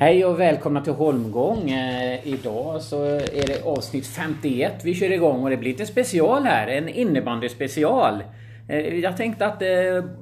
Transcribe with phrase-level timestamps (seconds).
[0.00, 1.70] Hej och välkomna till Holmgång.
[1.70, 6.42] Eh, idag så är det avsnitt 51 vi kör igång och det blir lite special
[6.42, 6.66] här.
[6.66, 8.22] En innebandy special.
[8.68, 9.68] Eh, jag tänkte att eh,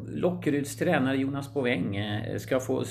[0.09, 1.99] Lockeryds tränare Jonas Boväng
[2.38, 2.85] ska få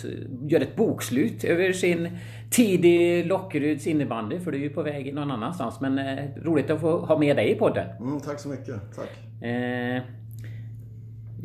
[0.47, 2.09] göra ett bokslut över sin
[2.51, 4.39] tid i Lockeryds innebandy.
[4.39, 5.81] För du är ju på väg någon annanstans.
[5.81, 5.99] Men
[6.43, 7.87] roligt att få ha med dig i podden.
[7.99, 8.75] Mm, tack så mycket.
[8.95, 9.43] Tack.
[9.49, 10.01] Eh,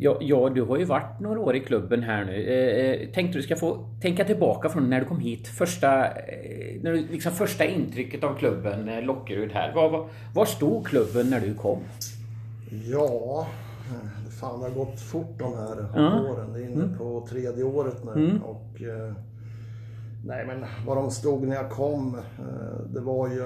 [0.03, 2.43] Ja, ja, du har ju varit några år i klubben här nu.
[2.43, 5.47] Eh, eh, tänkte du ska få tänka tillbaka från när du kom hit.
[5.47, 9.73] Första, eh, när du, liksom första intrycket av klubben, eh, Lockerud här.
[9.75, 11.79] Var, var, var stod klubben när du kom?
[12.91, 13.47] Ja,
[13.91, 16.21] eh, fan det har gått fort de här Ja.
[16.21, 16.53] åren.
[16.53, 16.97] Det är inne Mm.
[16.97, 18.11] på tredje året nu.
[18.11, 18.43] Mm.
[18.43, 19.13] Och, eh,
[20.25, 23.43] nej men var de stod när jag kom, eh, det var ju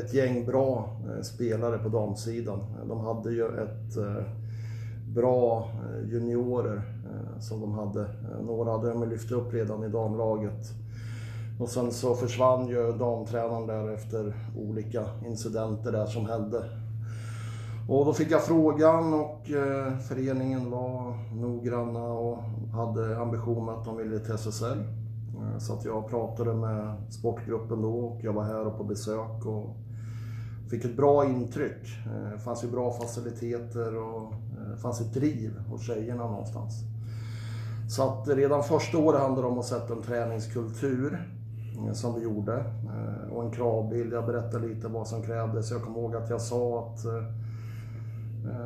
[0.00, 2.60] ett gäng bra spelare på damsidan.
[2.88, 3.96] De hade ju ett
[5.14, 8.00] bra eh, juniorer eh, som de hade.
[8.00, 10.66] Eh, några hade de lyft upp redan i damlaget.
[11.60, 16.64] Och sen så försvann ju damtränaren där efter olika incidenter där som hände.
[17.88, 22.38] Och då fick jag frågan och eh, föreningen var noggranna och
[22.72, 24.78] hade ambition med att de ville till SSL.
[25.40, 29.46] Eh, så att jag pratade med sportgruppen då och jag var här och på besök
[29.46, 29.76] och
[30.70, 31.86] fick ett bra intryck.
[32.06, 36.74] Eh, Det fanns ju bra faciliteter och eh, det fanns ett driv hos tjejerna någonstans.
[37.88, 41.32] Så att redan första året handlade det om att sätta en träningskultur
[41.86, 42.64] eh, som vi gjorde
[43.32, 44.12] och en kravbild.
[44.12, 45.70] Jag berättade lite vad som krävdes.
[45.70, 47.04] Jag kommer ihåg att jag sa att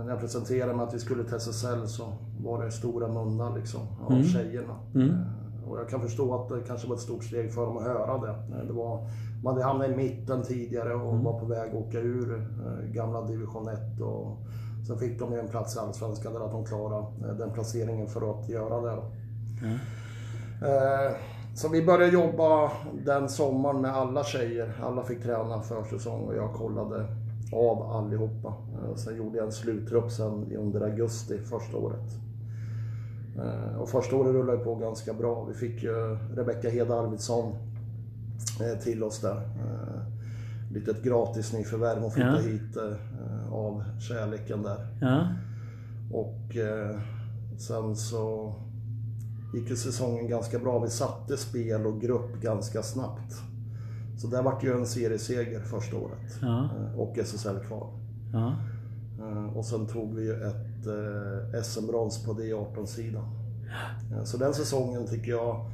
[0.05, 2.13] när jag presenterade mig att vi skulle till SSL så
[2.45, 4.25] var det stora munnar liksom av Mm.
[4.25, 4.75] tjejerna.
[4.95, 5.15] Mm.
[5.69, 8.19] Och jag kan förstå att det kanske var ett stort steg för dem att höra
[8.19, 8.31] det.
[8.57, 9.07] Eh, det var,
[9.45, 11.25] man hade hamnat i mitten tidigare och Mm.
[11.25, 14.01] var på väg att åka ur eh, gamla division 1.
[14.01, 14.37] Och
[14.87, 18.07] sen fick de ju en plats i Allsvenskan där att de klarade eh, den placeringen
[18.09, 19.03] för att göra det.
[19.63, 19.69] Ja.
[20.69, 21.17] Eh,
[21.57, 22.73] Så vi började jobba
[23.05, 24.73] den sommaren med alla tjejer.
[24.83, 27.07] Alla fick träna försäsong och jag kollade
[27.53, 28.55] av allihopa.
[28.97, 32.11] Sen gjorde jag en sluttrupp sen under augusti första året.
[33.39, 35.45] Eh, Och första året rullade på ganska bra.
[35.45, 37.53] Vi fick ju Rebecka Hed Arvidsson
[38.61, 39.37] eh, till oss där.
[39.37, 40.01] Eh,
[40.73, 42.01] Litet gratis nyförvärv.
[42.03, 42.49] Hon flyttade Ja.
[42.49, 42.77] hit
[43.53, 44.87] av kärleken där.
[45.01, 45.29] Ja.
[46.13, 46.57] Och
[47.59, 48.55] sen så
[49.55, 50.79] gick ju säsongen ganska bra.
[50.79, 53.35] Vi satte spel och grupp ganska snabbt.
[54.19, 56.39] Så där vart ju en serieseger första året.
[56.43, 56.69] Ja.
[56.97, 57.87] Och SSL-kval.
[58.33, 58.55] Ja.
[59.25, 63.25] Eh, och sen tog vi ju ett eh, SM-brons på D18-sidan.
[64.13, 65.71] Eh, så den säsongen tycker jag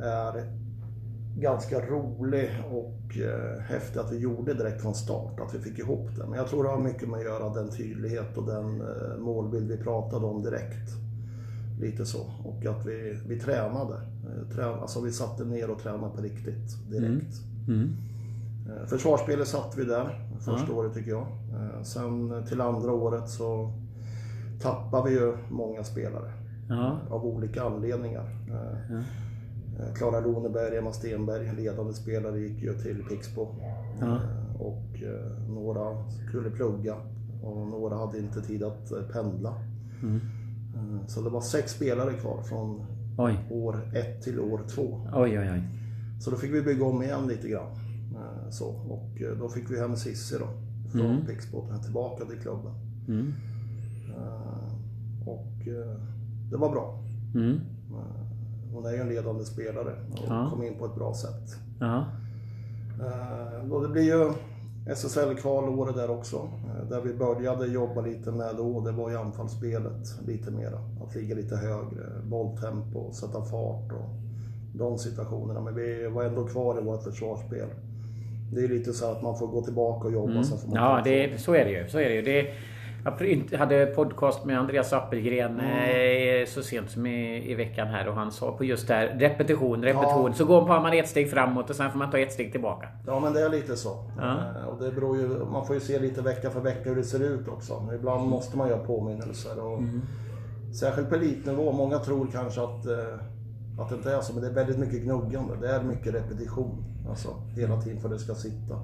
[0.00, 0.52] är
[1.38, 3.16] ganska rolig och
[3.60, 6.26] häftig att vi gjorde direkt från start, att vi fick ihop det.
[6.26, 8.82] Men jag tror det har mycket med att göra den tydlighet och den
[9.18, 10.90] målbild vi pratade om direkt.
[11.80, 12.32] Lite så.
[12.44, 14.00] Och att vi, vi tränade.
[14.54, 17.40] Trän, alltså vi satte ner och tränade på riktigt direkt.
[17.68, 17.80] Mm.
[17.80, 17.96] Mm.
[18.86, 20.74] Försvarsspelet satt vi där första Ja.
[20.78, 21.26] året tycker jag.
[21.26, 23.72] Eh, Sen till andra året så
[24.62, 26.32] tappade vi ju många spelare
[26.68, 26.98] Ja.
[27.10, 28.36] av olika anledningar.
[28.50, 33.48] Eh, eh, Klara Loneberg, Emma Stenberg, ledande spelare, gick ju till Pixbo.
[34.02, 34.16] Eh,
[34.60, 36.94] Och eh, några skulle plugga
[37.42, 39.54] och några hade inte tid att eh, pendla.
[40.02, 40.20] Mm.
[40.76, 42.86] Eh, Så det var sex spelare kvar från
[43.18, 43.38] Oj.
[43.50, 45.00] år ett till år två.
[45.14, 45.62] Oj, oj.
[46.20, 47.66] Så då fick vi bygga om igen lite grann.
[48.54, 50.46] Så, och eh, då fick vi hem Cissi då.
[50.92, 51.26] Från Mm.
[51.26, 52.72] Pixbo tillbaka till klubben.
[53.08, 53.32] Mm.
[54.16, 55.96] Eh, Och eh,
[56.50, 56.98] det var bra.
[57.34, 57.60] Mm.
[58.72, 60.50] Hon är ju en ledande spelare och Ja.
[60.50, 61.56] kom in på ett bra sätt.
[61.80, 62.04] Ja.
[63.70, 64.32] Och det blir ju
[64.92, 66.48] SSL-kval året där också.
[66.90, 70.78] Där vi började jobba lite med då, det var ju anfallsspelet lite mera.
[71.06, 74.08] Att ligga lite högre, bolltempo, sätta fart och
[74.74, 75.60] de situationerna.
[75.60, 77.68] Men vi var ändå kvar i vårt försvarsspel.
[78.54, 80.44] Det är lite så att man får gå tillbaka och jobba Mm.
[80.44, 81.88] sen får man Ja, det, så är det ju.
[81.88, 82.22] Så är det ju.
[82.22, 82.46] Det,
[83.50, 88.14] jag hade podcast med Andreas Appelgren eh, så sent som i, i veckan här och
[88.14, 90.26] han sa på just det här repetition, repetition.
[90.26, 90.32] Ja.
[90.32, 92.88] Så går man ett steg framåt och sen får man ta ett steg tillbaka.
[93.06, 93.96] Ja men det är lite så.
[94.18, 94.38] Ja.
[94.60, 97.04] Eh, Och det beror ju, man får ju se lite vecka för vecka hur det
[97.04, 97.88] ser ut också.
[97.94, 99.64] Ibland måste man göra påminnelser.
[99.64, 99.80] Och
[100.80, 101.72] Särskilt på elitnivå.
[101.72, 105.02] Många tror kanske att, eh, att det inte är så, men det är väldigt mycket
[105.02, 105.54] gnuggande.
[105.60, 106.84] Det är mycket repetition.
[107.08, 108.74] Alltså hela tiden för det ska sitta.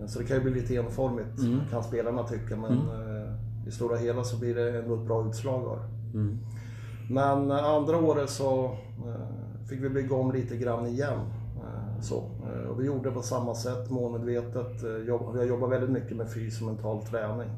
[0.00, 1.40] Eh, Så det kan ju bli lite enformigt
[1.70, 2.56] kan spelarna tycka.
[2.56, 6.18] Men eh, i stora hela så blir det ändå ett bra utslag av det.
[6.18, 6.38] Mm.
[7.10, 8.64] Men eh, andra året så
[9.06, 11.18] eh, fick vi bygga om lite grann igen.
[12.00, 12.24] Så.
[12.70, 14.82] Och vi gjorde det på samma sätt, målmedvetet.
[14.82, 17.48] Vi har jobbat väldigt mycket med fys och mental träning.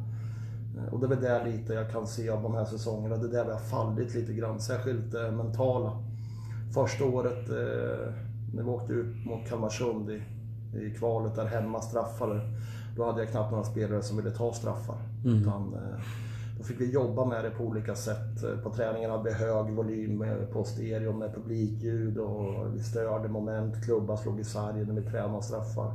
[0.93, 3.17] Och det är väl där lite jag kan se av de här säsongerna.
[3.17, 5.93] Det är där vi har fallit lite grann, särskilt eh, mentala.
[6.75, 7.49] första året
[8.55, 10.23] när vi åkte ut mot Kalmarsund i,
[10.79, 12.41] i kvalet där hemma straffade.
[12.97, 14.97] Då hade jag knappt några spelare som ville ta straffar.
[15.25, 15.41] Mm.
[15.41, 16.01] Utan, eh,
[16.59, 18.63] då fick vi jobba med det på olika sätt.
[18.63, 24.17] På träningen hade vi hög volym på stereo med publikljud och vi störde moment, klubbar
[24.17, 25.95] slog i sargen när vi tränade straffar.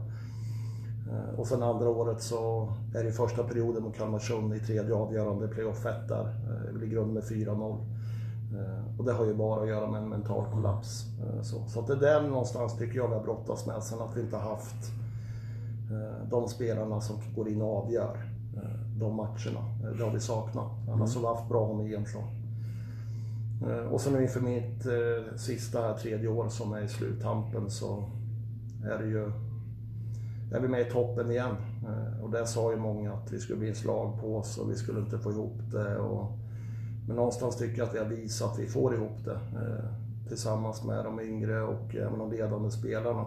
[1.11, 5.47] Eh, och sen andra året så är det första perioden mot Kalmarsund i tredje avgörande
[5.47, 6.21] playoff 1 där.
[6.21, 7.77] Eh, vi ligger under med 4-0.
[8.53, 11.05] Eh, och det har ju bara att göra med en mental kollaps.
[11.41, 13.83] Så, så att det är där någonstans tycker jag vi har brottats med.
[13.83, 14.91] Sen att vi inte har haft
[16.29, 18.17] de spelarna som går in och avgör
[18.99, 19.93] de matcherna.
[19.97, 20.71] Det har vi saknat.
[20.89, 21.25] Annars mm.
[21.25, 22.23] har vi haft bra homogenslag.
[23.91, 24.85] Och sen inför mitt
[25.39, 28.03] sista tredje år som är i sluttampen så
[28.85, 29.31] är det ju
[30.51, 31.55] är vi med i toppen igen.
[31.83, 34.71] Eh, och där sa ju många att vi skulle bli en slag på oss och
[34.71, 35.97] vi skulle inte få ihop det.
[35.97, 36.37] Och,
[37.07, 39.31] men någonstans tycker jag att vi har visat att vi får ihop det.
[39.31, 39.85] Eh,
[40.27, 43.21] tillsammans med de yngre och även de ledande spelarna.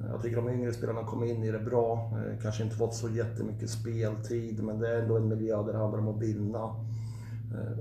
[0.00, 2.12] Eh, jag tycker de yngre spelarna kom in i det bra.
[2.12, 5.78] Eh, kanske inte fått så jättemycket speltid, men det är ändå en miljö där det
[5.78, 6.74] handlar om att vinna.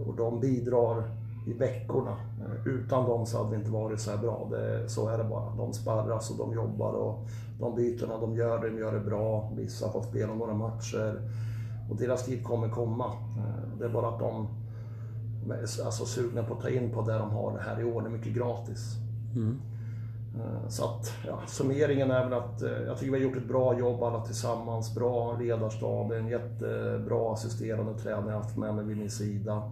[0.08, 1.04] Och de bidrar
[1.48, 2.18] i veckorna.
[2.66, 4.48] Utan dem så hade vi inte varit så här bra.
[4.52, 5.56] Det, så är det bara.
[5.56, 7.28] De sparras och de jobbar och
[7.60, 9.52] de bytena de gör, de gör det bra.
[9.56, 11.22] Vissa har fått spela några matcher.
[11.90, 13.12] Och deras tid kommer komma.
[13.80, 14.48] Det är bara att de
[15.86, 18.02] alltså, sugna på att ta in på det de har det här i år.
[18.02, 18.96] Det är mycket gratis.
[19.36, 19.60] Mm.
[20.36, 23.80] Eh, så att, ja, summeringen är väl att jag tycker vi har gjort ett bra
[23.80, 24.96] jobb alla tillsammans.
[24.96, 29.64] Bra ledarstab, en jättebra assisterande tränare jag haft med mig vid min sida.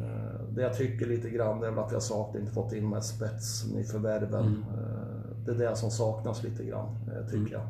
[0.00, 3.04] Eh, det jag tycker lite grann är väl att jag saknar inte fått in med
[3.04, 4.46] spets i förvärven.
[4.46, 4.62] Mm.
[4.62, 7.52] Eh, det är det som saknas lite grann, eh, tycker mm.
[7.52, 7.62] jag.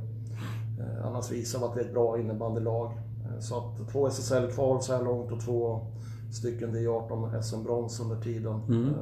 [1.05, 2.93] Annars visar vi att vi är ett bra innebandylag.
[3.41, 5.87] Så att två SSL-kval så här långt och två
[6.35, 8.61] stycken D18 SM-brons under tiden.
[8.69, 8.95] Mm.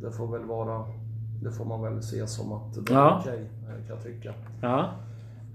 [0.00, 0.84] Det får väl vara...
[1.42, 3.18] Det får man väl se som att det är ja.
[3.20, 4.34] okej, kan jag tycka.
[4.62, 4.90] Ja.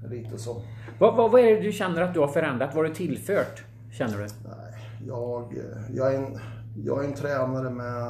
[0.09, 0.61] Lite så.
[0.99, 2.75] Vad, vad, vad är det du känner att du har förändrat?
[2.75, 3.63] Vad har du tillfört?
[3.91, 4.23] Känner du?
[4.23, 5.53] Nej, jag,
[5.93, 6.39] jag är en
[6.83, 8.07] jag är en tränare med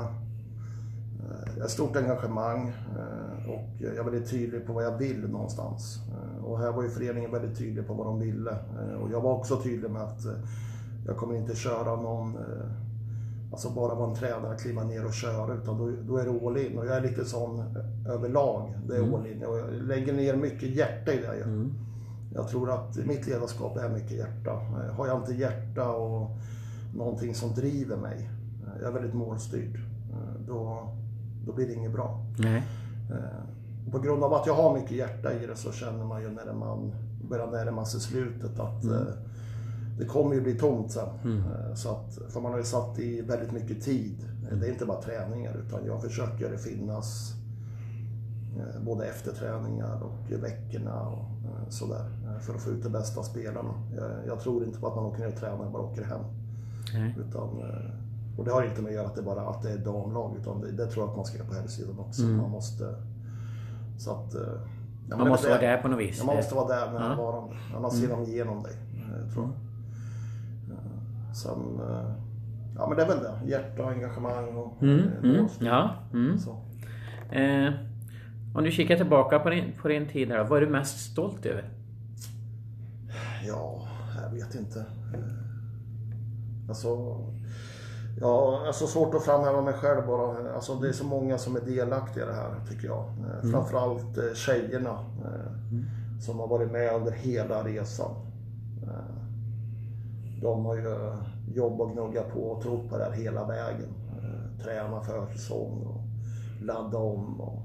[1.19, 5.99] eh, ett stort engagemang eh, och jag är väldigt tydlig på vad jag vill någonstans.
[6.11, 8.57] Eh, och här var ju föreningen väldigt tydlig på vad de ville.
[9.01, 10.21] Och jag var också tydlig med att
[11.09, 12.37] jag kommer inte köra någon,
[13.51, 16.57] alltså bara vara en tränare, kliva ner och köra, utan då, då är det all
[16.57, 16.77] in.
[16.77, 17.63] Och jag är lite sån
[18.07, 19.13] överlag, det är mm.
[19.13, 19.43] all in.
[19.43, 21.43] Och jag lägger ner mycket hjärta i det.
[21.43, 21.73] Mm.
[22.33, 24.51] Jag tror att mitt ledarskap är mycket hjärta.
[24.97, 26.29] Har jag inte hjärta och
[26.95, 28.29] någonting som driver mig,
[28.79, 29.75] jag är väldigt målstyrd.
[30.11, 30.89] Eh, då,
[31.45, 32.25] då blir det inget bra.
[32.37, 32.63] Nej.
[33.11, 36.29] Eh, på grund av att jag har mycket hjärta i det så känner man ju
[36.29, 36.91] när man
[37.29, 39.05] börjar närma sig slutet att mm.
[39.99, 41.09] Eh, det kommer ju bli tomt sen.
[41.23, 41.43] Mm.
[41.75, 44.15] Så att, för man har ju satt i väldigt mycket tid.
[44.51, 47.33] Det är inte bara träningar utan jag försöker finnas
[48.85, 51.25] både efter träningar och veckorna och
[51.73, 52.05] sådär.
[52.41, 53.73] För att få ut det bästa spelarna.
[54.27, 56.21] Jag, tror inte på att man åker ner och tränar och bara åker hem.
[56.95, 57.11] Mm.
[57.19, 57.61] Utan
[58.39, 60.61] och det har inte med att göra att det bara att det är damlag, utan
[60.61, 62.21] det, det tror jag att man ska göra på herrsidan också.
[62.21, 62.37] Mm.
[62.37, 62.95] Man måste...
[63.97, 64.35] Så att...
[64.35, 66.23] Eh, man måste vara där på något vis.
[66.23, 67.55] Man måste vara där med närvarande.
[67.71, 67.77] Ja.
[67.77, 68.19] Annars ser mm.
[68.19, 69.68] de igenom dig, eh, tror jag.
[71.33, 71.79] Sen...
[71.79, 72.11] Eh,
[72.75, 73.39] ja men det är väl det.
[73.45, 74.83] Hjärta och engagemang och...
[74.83, 75.01] Mm.
[75.23, 75.47] Mm.
[75.59, 75.95] Ja.
[76.13, 76.37] Mm.
[76.37, 76.51] Så.
[77.31, 77.73] Eh,
[78.55, 81.45] om du kikar tillbaka på din, på din tid här, vad är du mest stolt
[81.45, 81.69] över?
[83.47, 83.87] Ja,
[84.23, 84.85] jag vet inte.
[86.69, 87.17] Alltså...
[88.21, 90.53] Ja, alltså svårt att framhäva mig själv bara.
[90.55, 93.05] Alltså det är så många som är delaktiga i det här tycker jag.
[93.05, 93.51] Eh, mm.
[93.51, 95.85] Framförallt eh, tjejerna eh, mm.
[96.21, 98.11] som har varit med under hela resan.
[100.41, 101.13] De har ju
[101.53, 103.89] jobbat och gnuggat på och trott på det här hela vägen.
[104.63, 106.01] Träna för säsong och
[106.65, 107.61] ladda om och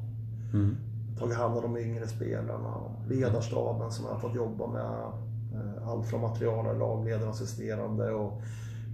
[0.53, 0.77] mm.
[1.19, 2.75] tagit hand om de yngre spelarna.
[3.09, 5.13] Ledarstaben som har fått jobba med
[5.87, 8.43] allt från material, lagledare, assisterande och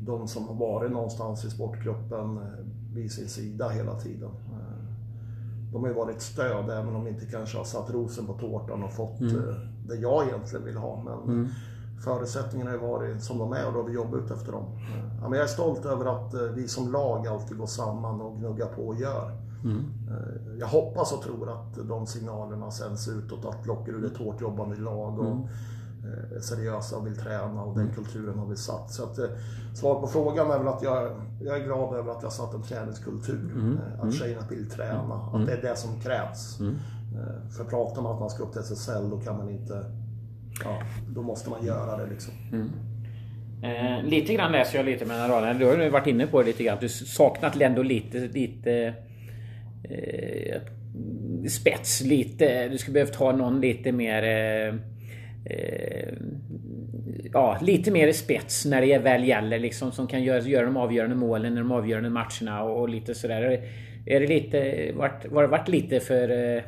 [0.03, 2.43] de som har varit någonstans i sportgruppen eh,
[2.95, 4.31] vid sin sida hela tiden.
[4.53, 4.85] Eh,
[5.73, 8.83] de har ju varit stöd även om de inte kanske har satt rosen på tårtan
[8.83, 9.37] och fått mm.
[9.37, 9.55] Eh,
[9.89, 11.03] det jag egentligen vill ha.
[11.05, 11.49] Men mm.
[12.05, 14.65] Förutsättningarna har varit som de är och då har vi jobbat ut efter dem.
[15.21, 18.67] Ja, men jag är stolt över att vi som lag alltid går samman och gnuggar
[18.67, 19.31] på och gör.
[19.65, 19.85] Mm.
[20.59, 24.77] Jag hoppas och tror att de signalerna sänds utåt att Lockerud är ett hårt jobbande
[24.77, 25.19] lag.
[25.19, 25.49] Och mm
[26.05, 27.95] Eh, seriösa och vill träna och den mm.
[27.95, 28.91] kulturen har vi satt.
[28.91, 29.29] Så att, eh,
[29.75, 32.63] svar på frågan är väl att jag, jag är glad över att jag satt en
[32.63, 33.53] träningskultur.
[33.55, 33.79] Mm.
[33.79, 34.13] Eh, att mm.
[34.13, 35.35] tjejerna vill träna, mm.
[35.35, 36.61] att det är det som krävs.
[36.61, 36.75] Mm.
[37.57, 39.85] För pratar man att man ska upp till SSL då kan man inte...
[40.65, 42.35] Ja, då måste man göra det liksom.
[42.53, 42.71] Mm.
[43.63, 45.55] Eh, lite grann läser jag lite mellan raderna.
[45.55, 46.79] Du har ju varit inne på det lite grann.
[46.81, 48.95] Du saknat ändå lite, lite
[49.83, 50.61] eh,
[51.49, 52.69] spets lite.
[52.69, 54.75] Du skulle behövt ha någon lite mer eh,
[55.45, 56.15] eh,
[57.33, 61.17] ja, lite mer spets när det väl gäller liksom som kan göra, göra de avgörande
[61.17, 63.65] målen de avgörande matcherna och, och lite sådär.
[64.07, 66.31] Är det lite, vart, var det varit lite för...
[66.31, 66.63] Eh,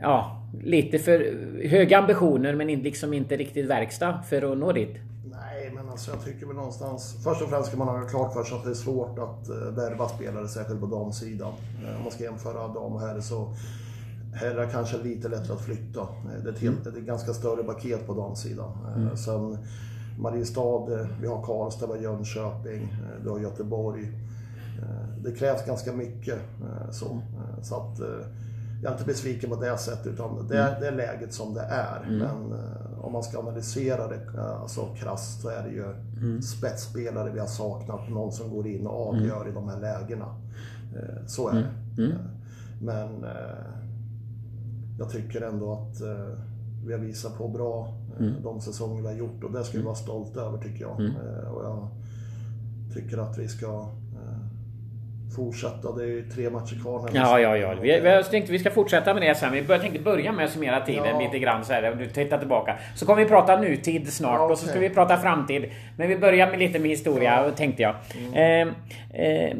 [0.00, 1.36] ja, lite för
[1.68, 4.96] höga ambitioner men liksom inte riktigt verkstad för att nå dit?
[5.30, 7.16] Nej, men alltså jag tycker väl någonstans...
[7.24, 10.08] Först och främst ska man ha klart för sig att det är svårt att värva
[10.08, 11.52] spelare, särskilt på damsidan.
[11.96, 13.54] Om man ska jämföra dam och herr så
[14.34, 16.08] Herrar kanske är lite lättare att flytta.
[16.42, 18.72] Det är ett, helt, ett ganska större paket på damsidan.
[18.96, 19.16] Mm.
[19.16, 19.58] Sen
[20.18, 20.86] Mariestad,
[21.20, 24.12] vi har Karlstad, vi har Jönköping, vi har Göteborg.
[25.24, 26.38] Det krävs ganska mycket.
[26.90, 27.20] Så,
[27.62, 28.00] så att,
[28.82, 31.60] jag är inte besviken på det sättet utan det är, det är läget som det
[31.60, 32.02] är.
[32.02, 32.18] Mm.
[32.18, 32.58] Men
[33.00, 36.42] om man ska analysera det alltså, krasst så är det ju mm.
[36.42, 38.10] spetsspelare vi har saknat.
[38.10, 39.48] Någon som går in och avgör mm.
[39.48, 40.34] i de här lägena.
[41.26, 42.02] Så är det.
[42.02, 42.18] Mm.
[42.82, 43.24] Men
[45.00, 46.38] jag tycker ändå att eh,
[46.86, 48.42] vi har visat på bra eh, mm.
[48.42, 51.00] de säsonger vi har gjort och det ska vi vara stolta över tycker jag.
[51.00, 51.12] Mm.
[51.16, 51.88] Eh, och jag
[52.94, 53.88] tycker att vi ska
[55.36, 55.92] fortsätta.
[55.92, 57.00] Det är tre matcher kvar.
[57.00, 57.74] Här ja, ja, ja.
[57.82, 59.52] Vi, vi tänkte vi ska fortsätta med det sen.
[59.52, 61.20] Vi tänkte börja med att summera tiden ja.
[61.20, 61.92] lite grann så här.
[61.92, 62.78] Om du tittar tillbaka.
[62.96, 64.52] Så kommer vi prata nutid snart ja, okay.
[64.52, 65.70] och så ska vi prata framtid.
[65.96, 67.50] Men vi börjar med lite med historia ja.
[67.50, 67.94] tänkte jag.
[68.34, 68.68] Mm.
[69.12, 69.56] Eh, eh,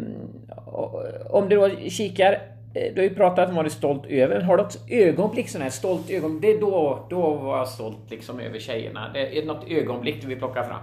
[1.30, 2.38] om du då kikar
[2.74, 4.40] Eh, du har ju pratat om vad du är stolt över.
[4.40, 6.42] Har du något ögonblick sån här stolt ögonblick?
[6.42, 9.10] Det är då, då var jag stolt liksom över tjejerna.
[9.14, 10.82] Det är något ögonblick du vill plocka fram?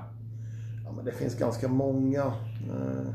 [0.85, 2.21] Ja, men det finns ganska många.
[2.21, 3.13] Eh,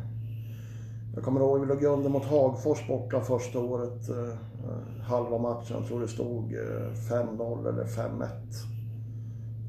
[1.15, 4.09] jag kommer ihåg vi låg under mot Hagfors borta första året.
[4.09, 4.35] Eh,
[5.03, 6.53] halva matchen, jag tror det stod
[7.11, 8.29] 5-0 eller 5-1.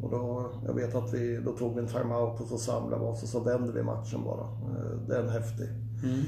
[0.03, 3.09] Och då, jag vet att vi, då tog vi en timeout och så samlade vi
[3.11, 4.47] oss och så vände vi matchen bara.
[5.07, 5.67] Det är en häftig.
[6.03, 6.23] Mm.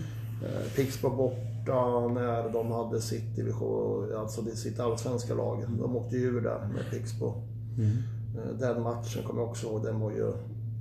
[0.75, 5.65] Pixbo bort borta när de hade sitt division, alltså sitt allsvenska lag.
[5.79, 7.33] De åkte ju ur där med Pixbo.
[7.77, 7.97] Mm.
[8.37, 10.33] Eh, den matchen kommer jag också ihåg, den var ju,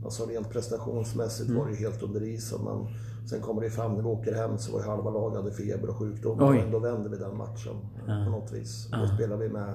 [0.04, 1.60] alltså rent prestationsmässigt mm.
[1.60, 2.60] var det ju helt under isen.
[2.64, 2.86] Men
[3.24, 5.90] sen kommer det fram när vi åker hem så var ju halva laget hade feber
[5.90, 6.38] och sjukdom.
[6.40, 6.46] Oj.
[6.46, 7.76] Och ändå vände vi den matchen
[8.06, 8.24] ja.
[8.24, 8.88] på något vis.
[8.92, 8.98] Ja.
[8.98, 9.74] Då spelade vi med,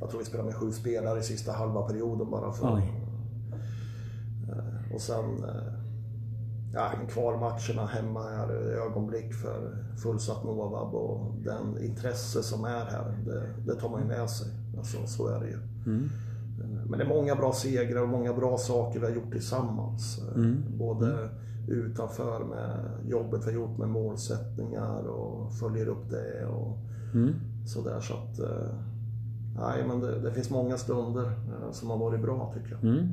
[0.00, 2.74] jag tror vi spelade med sju spelare i sista halva perioden bara för.
[2.74, 3.02] Oj.
[4.48, 5.72] Eh, och sen eh,
[6.74, 8.50] ja, kvalmatcherna hemma här,
[8.86, 14.06] ögonblick för fullsatt Novab och den intresse som är här, det, det tar man ju
[14.06, 14.48] med sig.
[14.78, 15.58] Alltså, så är det ju.
[15.86, 16.08] Mm.
[16.88, 20.20] Men det är många bra segrar och många bra saker vi har gjort tillsammans.
[20.34, 20.64] Mm.
[20.78, 21.28] Både
[21.68, 22.78] utanför med
[23.10, 26.78] jobbet vi har gjort med målsättningar och följer upp det och
[27.14, 27.34] mm.
[27.66, 28.00] sådär.
[28.00, 28.74] Så att, eh,
[29.58, 32.84] nej, men det, det, finns många stunder eh, som har varit bra tycker jag.
[32.84, 33.08] Mm.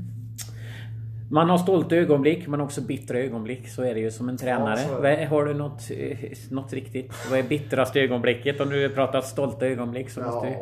[1.32, 3.68] Man har stolta ögonblick, men också bittra ögonblick.
[3.70, 4.80] Så är det ju som en tränare.
[5.10, 6.18] Ja, har du något, eh,
[6.50, 7.14] något riktigt?
[7.30, 8.62] Vad är bittraste ögonblicket?
[8.62, 10.56] Om du pratar stolta ögonblick så måste du...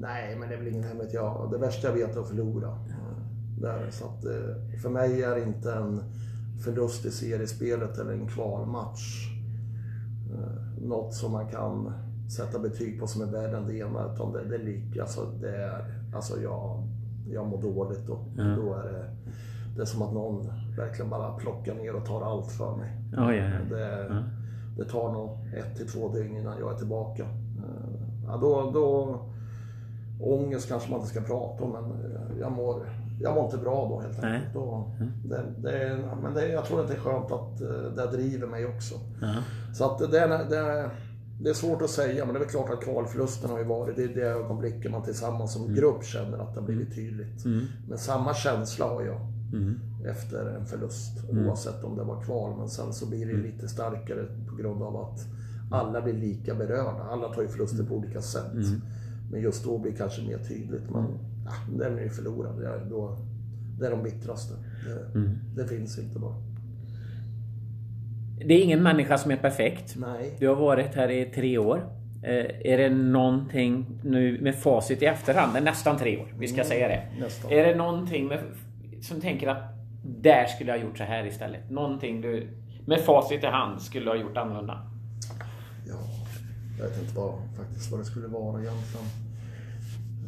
[0.00, 1.14] Nej, men det är väl ingen hemlighet.
[1.14, 2.78] Ja, det värsta jag vet är att förlora.
[3.60, 4.22] Där, så att,
[4.82, 6.02] för mig är det inte en
[6.64, 9.30] förlust i seriespelet eller en kvalmatch
[10.32, 11.92] eh, något som man kan
[12.36, 14.12] sätta betyg på som är värre än det ena.
[14.12, 15.02] Utan det, det är lika.
[15.02, 15.84] Alltså, det är,
[16.14, 16.82] alltså jag,
[17.30, 18.44] jag mår dåligt och ja.
[18.44, 19.10] då är det
[19.76, 22.90] det är som att någon verkligen bara plockar ner och tar allt för mig.
[23.16, 23.68] Oh, yeah.
[23.70, 24.22] det, ja.
[24.76, 27.26] det tar nog ett till två dygn innan jag är tillbaka.
[28.26, 29.18] Ja, då, då,
[30.20, 31.92] ångest kanske man inte ska prata om, men
[32.40, 32.86] jag mår,
[33.20, 34.54] jag mår inte bra då helt enkelt.
[34.54, 34.94] Då,
[35.24, 38.66] det, det, men det, jag tror att det är skönt att eh, det driver mig
[38.66, 38.94] också.
[39.20, 39.34] Ja.
[39.74, 40.06] Så att det,
[40.50, 40.90] det,
[41.40, 43.96] det är svårt att säga, men det är väl klart att kvalförlusten har ju varit,
[43.96, 45.74] det är det ögonblicket man tillsammans som mm.
[45.74, 47.44] grupp känner att det har blivit tydligt.
[47.44, 47.64] Mm.
[47.88, 49.20] Men samma känsla har jag
[49.52, 49.80] mm.
[50.06, 51.30] efter en förlust.
[51.30, 51.46] Mm.
[51.46, 52.58] Oavsett om det var kval.
[52.58, 53.46] Men sen så blir det mm.
[53.46, 55.20] lite starkare på grund av att
[55.70, 57.02] alla blir lika berörda.
[57.10, 58.54] Alla tar ju förluster på olika sätt.
[59.30, 60.90] Men just då blir det kanske mer tydligt.
[60.90, 61.04] Men
[61.44, 62.60] ja, den är ju förlorad.
[62.60, 63.16] Det är, då,
[63.78, 64.54] det är de bittraste.
[64.86, 65.38] Det, mm.
[65.56, 66.34] det finns inte bara.
[68.38, 69.94] Det är ingen människa som är perfekt.
[69.96, 70.36] Nej.
[70.38, 71.96] Du har varit här i tre år.
[72.22, 76.48] Eh, är det någonting nu med facit i efterhand, det är nästan tre år, vi
[76.48, 77.02] ska mm, säga det.
[77.20, 77.52] Nästan.
[77.52, 78.38] Är det någonting med
[79.02, 79.62] som tänker att
[80.02, 81.70] där skulle jag gjort så här istället?
[81.70, 82.48] Någonting du
[82.86, 84.90] med facit i hand skulle ha gjort annorlunda?
[85.88, 85.94] Ja,
[86.78, 89.06] jag vet inte vad, faktiskt vad det skulle vara egentligen.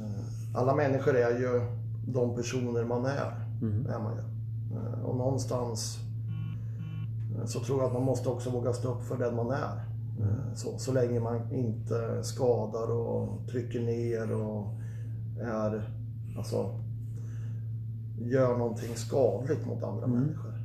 [0.00, 1.61] Eh, alla människor är ju
[2.07, 3.49] de personer man är.
[3.62, 3.87] Mm.
[3.87, 4.23] är man ju.
[4.76, 5.99] Eh, och någonstans
[7.37, 9.88] eh, så tror jag att man måste också våga stå upp för den man är.
[10.55, 14.75] Så, så länge man inte skadar och trycker ner och
[15.40, 15.90] är
[16.38, 16.81] alltså,
[18.21, 20.21] gör någonting skadligt mot andra mm.
[20.21, 20.58] människor.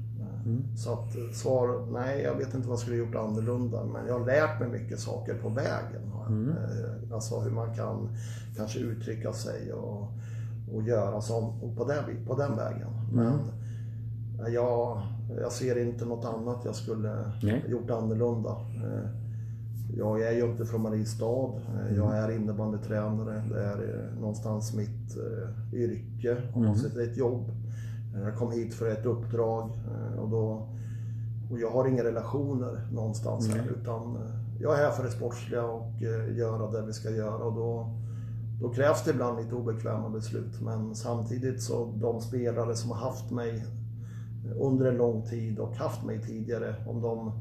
[0.46, 0.78] Mm.
[0.78, 3.84] Så att eh, svar, nej jag vet inte vad jag skulle gjort annorlunda.
[3.86, 6.02] Men jag har lärt mig mycket saker på vägen.
[6.28, 6.54] Mm.
[7.14, 8.10] Alltså hur man kan
[8.58, 10.08] kanske uttrycka sig och,
[10.74, 12.88] och göra som, på, den, på den vägen.
[13.14, 13.34] Mm.
[14.38, 15.02] Men jag,
[15.42, 17.66] jag ser inte något annat jag skulle nej.
[17.68, 18.56] gjort annorlunda.
[19.98, 21.52] Jag är ju inte från Mariestad.
[21.96, 23.44] Jag är innebandytränare.
[23.50, 25.18] Det är någonstans mitt
[25.74, 26.38] yrke.
[26.56, 26.74] Mm.
[26.96, 27.52] Det är ett jobb.
[28.22, 30.68] Jag kom hit för ett uppdrag eh, och, då,
[31.52, 33.60] och jag har inga relationer någonstans mm.
[33.60, 37.10] här utan eh, jag är här för det sportsliga och eh, göra det vi ska
[37.10, 37.90] göra och då,
[38.62, 40.62] då krävs det ibland lite obekväma beslut.
[40.62, 43.66] Men samtidigt så de spelare som har haft mig
[44.60, 47.32] under en lång tid och haft mig tidigare, om de,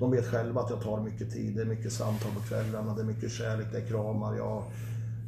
[0.00, 1.56] de vet själva att jag tar mycket tid.
[1.56, 4.36] Det är mycket samtal på kvällarna, det är mycket kärlek, det är kramar.
[4.36, 4.62] Jag,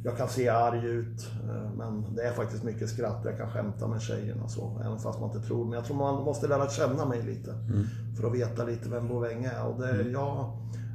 [0.03, 3.21] jag kan se arg ut, eh, men det är faktiskt mycket skratt.
[3.25, 5.65] Jag kan skämta med tjejerna så, även fast man inte tror.
[5.65, 7.83] Men jag tror man måste lära känna mig lite mm.
[8.17, 9.67] för att veta lite vem Boväng är.
[9.67, 10.11] Och det, mm.
[10.11, 10.51] jag,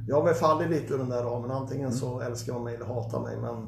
[0.07, 1.51] jag har väl fallit lite ur den där ramen.
[1.51, 1.97] Antingen mm.
[1.97, 3.37] så älskar man mig eller hatar mig.
[3.37, 3.67] Men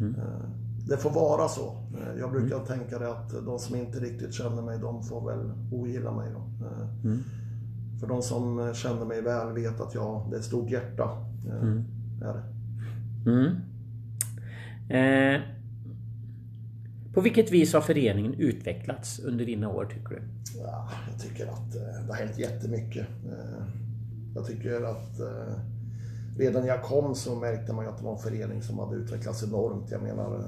[0.00, 0.20] mm.
[0.20, 0.48] eh,
[0.88, 1.76] det får vara så.
[1.94, 2.66] Eh, jag brukar mm.
[2.66, 6.32] tänka det att de som inte riktigt känner mig, de får väl ogilla mig.
[6.32, 6.66] Då.
[7.08, 7.18] Mm.
[8.00, 11.10] För de som känner mig väl vet att jag, det är ett stort hjärta.
[12.22, 12.42] Är det.
[14.92, 15.40] Eh,
[17.14, 20.22] på vilket vis har föreningen utvecklats under dina år tycker du?
[20.58, 23.06] Ja, jag tycker att eh, det har hänt jättemycket.
[23.26, 23.64] Eh,
[24.34, 25.54] jag tycker att eh,
[26.38, 29.42] redan när jag kom så märkte man att det var en förening som hade utvecklats
[29.42, 29.90] enormt.
[29.90, 30.44] Jag menar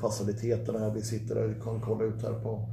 [0.00, 2.68] faciliteterna, vi sitter och kan kolla ut här på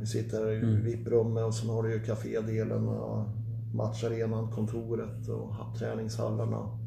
[0.00, 0.84] vi sitter i mm.
[0.84, 3.24] VIP-rummet och sen har du ju kafédelen, och
[3.74, 6.78] matcharenan, kontoret och träningshallarna.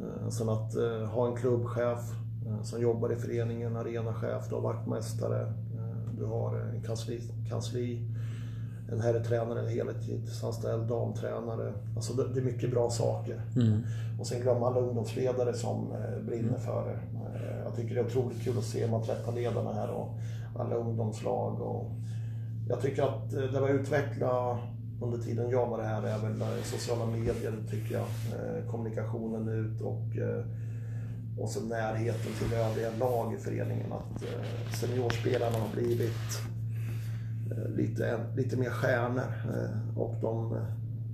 [0.00, 2.00] Eh, sen att eh, ha en klubbchef
[2.46, 5.52] eh, som jobbar i föreningen, arenachef, du har vaktmästare,
[6.18, 8.08] du har en kansli, kansli
[8.92, 11.72] en herrtränare, en heltidsanställd damtränare.
[11.96, 13.42] Alltså det, det, är mycket bra saker.
[13.56, 13.82] Mm.
[14.20, 15.94] Och sen glömma alla ungdomsledare som
[16.26, 16.98] brinner för det.
[17.64, 20.08] Jag tycker det är otroligt kul att se, man träffar ledarna här och
[20.56, 21.60] alla ungdomslag.
[21.60, 21.90] Och
[22.68, 24.58] jag tycker att det vi har utvecklat
[25.00, 28.06] under tiden jag var här är väl sociala medier, tycker jag.
[28.06, 30.44] Eh, kommunikationen ut och, eh,
[31.38, 33.92] och så närheten till övriga lag i föreningen.
[33.92, 36.40] Att eh, seniorspelarna har blivit
[37.68, 39.32] lite, lite mer stjärnor.
[39.96, 40.58] Och de,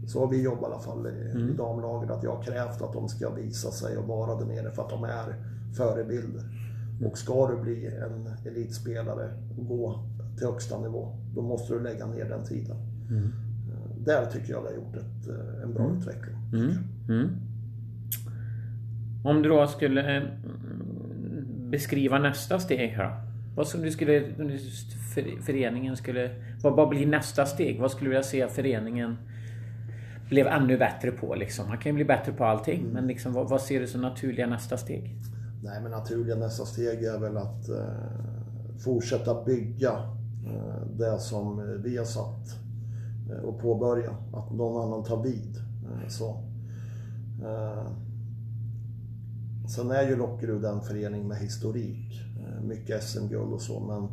[0.07, 1.51] så har vi jobbat i alla fall i, mm.
[1.51, 4.71] i damlaget, att jag har krävt att de ska visa sig och vara där nere
[4.71, 5.35] för att de är
[5.77, 6.43] förebilder.
[7.07, 10.05] Och ska du bli en elitspelare och gå
[10.37, 12.77] till högsta nivå, då måste du lägga ner den tiden.
[13.11, 13.52] Mm
[14.05, 15.99] där tycker jag det har gjort ett, eh, en bra mm.
[15.99, 16.37] utveckling.
[16.53, 16.73] Mm.
[17.09, 17.29] Mm.
[19.25, 20.23] Om du då skulle eh,
[21.71, 23.21] beskriva nästa steg här
[23.57, 24.25] Vad skulle du skulle,
[25.43, 26.31] föreningen skulle,
[26.63, 27.81] vad, vad blir nästa steg?
[27.81, 29.17] Vad skulle du vilja se föreningen
[30.29, 31.69] blev ännu bättre på liksom?
[31.69, 32.93] Man kan ju bli bättre på allting, mm.
[32.93, 35.17] men liksom, vad, vad, ser du som naturliga nästa steg?
[35.63, 39.93] Nej, men naturliga nästa steg är väl att eh, fortsätta bygga
[40.47, 42.62] eh, det som vi har satt
[43.45, 44.11] och påbörja.
[44.33, 45.57] Att någon annan tar vid.
[45.57, 46.29] Eh, så.
[47.45, 47.87] Eh,
[49.69, 52.21] sen är ju Lockerud en förening med historik.
[52.63, 53.81] Mycket SM-guld och så.
[53.81, 54.09] Men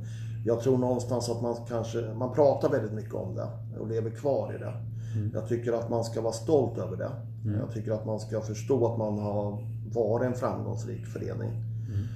[0.45, 3.47] jag tror någonstans att man kanske, man pratar väldigt mycket om det
[3.79, 4.73] och lever kvar i det.
[5.15, 5.31] Mm.
[5.33, 7.11] Jag tycker att man ska vara stolt över det.
[7.45, 7.59] Mm.
[7.59, 11.49] Jag tycker att man ska förstå att man har varit en framgångsrik förening.
[11.49, 12.07] Mm.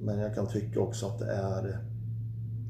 [0.00, 1.78] Men jag kan tycka också att det är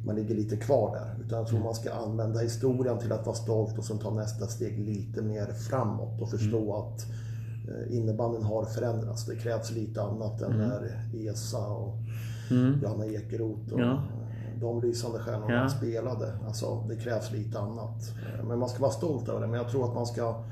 [0.07, 1.25] man ligger lite kvar där.
[1.25, 4.47] Utan jag tror man ska använda historien till att vara stolt och sen ta nästa
[4.47, 6.71] steg lite mer framåt och förstå mm.
[6.71, 7.07] att
[7.69, 9.27] eh, innebanden har förändrats.
[9.27, 10.69] Det krävs lite annat än mm.
[10.69, 11.95] när ESA och
[12.51, 12.81] mm.
[12.83, 14.03] Johanna Ekeroth och ja.
[14.61, 15.69] de lysande stjärnorna ja.
[15.69, 16.33] spelade.
[16.47, 18.13] Alltså, det krävs lite annat.
[18.27, 19.47] Eh, men man ska vara stolt över det.
[19.47, 20.45] Men jag tror att man ska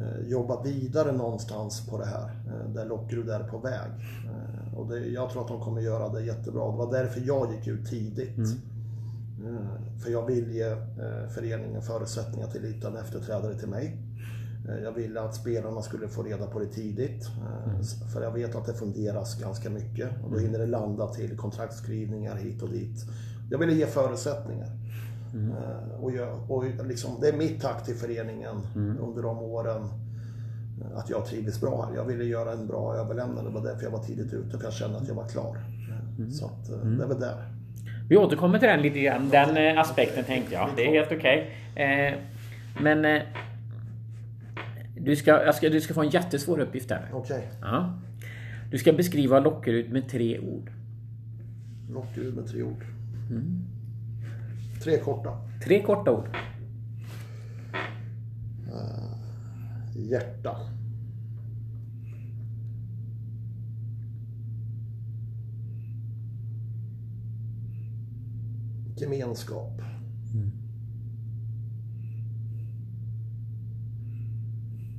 [0.00, 2.30] eh, jobba vidare någonstans på det här.
[2.74, 3.90] Där Lockerud är på väg.
[4.76, 6.70] Och det, jag tror att de kommer göra det jättebra.
[6.70, 8.36] Det var därför jag gick ut tidigt.
[8.36, 8.50] Mm.
[9.44, 9.66] Mm.
[10.02, 13.96] För jag vill ge eh, föreningen förutsättningar till att hitta en efterträdare till mig.
[14.68, 17.26] Eh, jag ville att spelarna skulle få reda på det tidigt.
[17.26, 17.84] Eh, mm.
[18.12, 20.08] För jag vet att det funderas ganska mycket.
[20.24, 20.46] Och då mm.
[20.46, 23.06] hinner det landa till kontraktskrivningar hit och dit.
[23.50, 24.68] Jag ville ge förutsättningar.
[25.34, 25.52] Mm.
[26.00, 28.98] Och, jag, och liksom, det är mitt tack till föreningen mm.
[28.98, 29.88] under de åren
[30.94, 31.96] att jag trivdes bra här.
[31.96, 33.50] Jag ville göra en bra överlämnande.
[33.50, 35.56] Det var därför jag var tidigt ute, för jag kände att jag var klar.
[36.18, 36.30] Mm.
[36.30, 36.98] Så att, eh, mm.
[36.98, 37.44] det väl där.
[38.08, 39.28] Vi återkommer till den lite grann.
[39.30, 40.70] Den eh, aspekten tänkte jag.
[40.76, 41.50] Det är helt okej.
[41.72, 41.84] Okay.
[41.84, 42.14] Eh,
[42.82, 43.22] men
[44.96, 47.08] du, ska, ska, du ska få en jättesvår uppgift här.
[47.12, 47.36] Okej.
[47.36, 47.48] Okay.
[47.60, 47.98] Ja.
[48.70, 50.70] Du ska beskriva Lockerud med tre ord.
[51.90, 52.84] Lockerud med tre ord.
[53.30, 53.64] Mm.
[54.82, 55.38] Tre korta.
[55.64, 56.28] Tre korta ord.
[60.14, 60.56] Hjärta.
[68.96, 69.80] Gemenskap.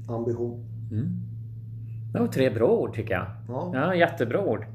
[0.07, 0.65] Ambition.
[0.91, 1.21] Mm.
[2.13, 3.27] Det var tre bra ord tycker jag.
[3.47, 3.71] Ja.
[3.73, 4.65] Ja, jättebra ord.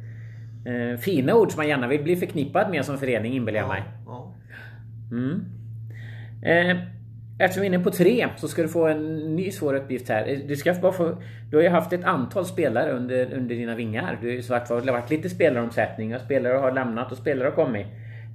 [0.65, 3.83] Eh, fina ord som man gärna vill bli förknippad med som förening inbillar jag mig.
[4.07, 4.35] Ja.
[5.11, 5.45] Mm.
[6.43, 7.00] Eh,
[7.45, 10.29] eftersom vi är inne på tre så ska du få en ny svår uppgift här.
[10.29, 11.17] Eh, Du, ska bara få,
[11.51, 14.19] du har ju haft ett antal spelare under, under dina vingar.
[14.23, 17.49] Du har sagt att det har varit lite spelaromsättning och spelare har lämnat och spelare
[17.49, 17.87] har kommit.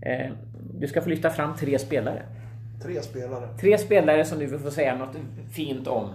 [0.01, 0.31] Eh,
[0.79, 2.21] du ska få lyfta fram tre spelare.
[2.83, 3.47] Tre spelare.
[3.61, 5.15] Tre spelare som du vill få säga något
[5.51, 6.09] fint om.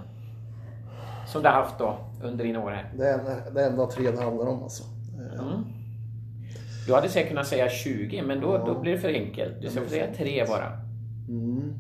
[1.27, 2.91] Som du har haft då under dina år här.
[2.99, 3.21] Det är
[3.55, 4.83] det enda tre det handlar om alltså.
[4.85, 5.65] Eh, Mm.
[6.87, 9.53] Du hade säkert kunnat säga 20 men då, då blir det för enkelt.
[9.63, 10.73] Du ska få säga tre bara.
[11.29, 11.73] Mm.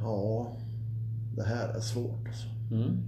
[0.00, 0.46] Ja,
[1.36, 2.48] det här är svårt alltså.
[2.70, 3.02] Mm.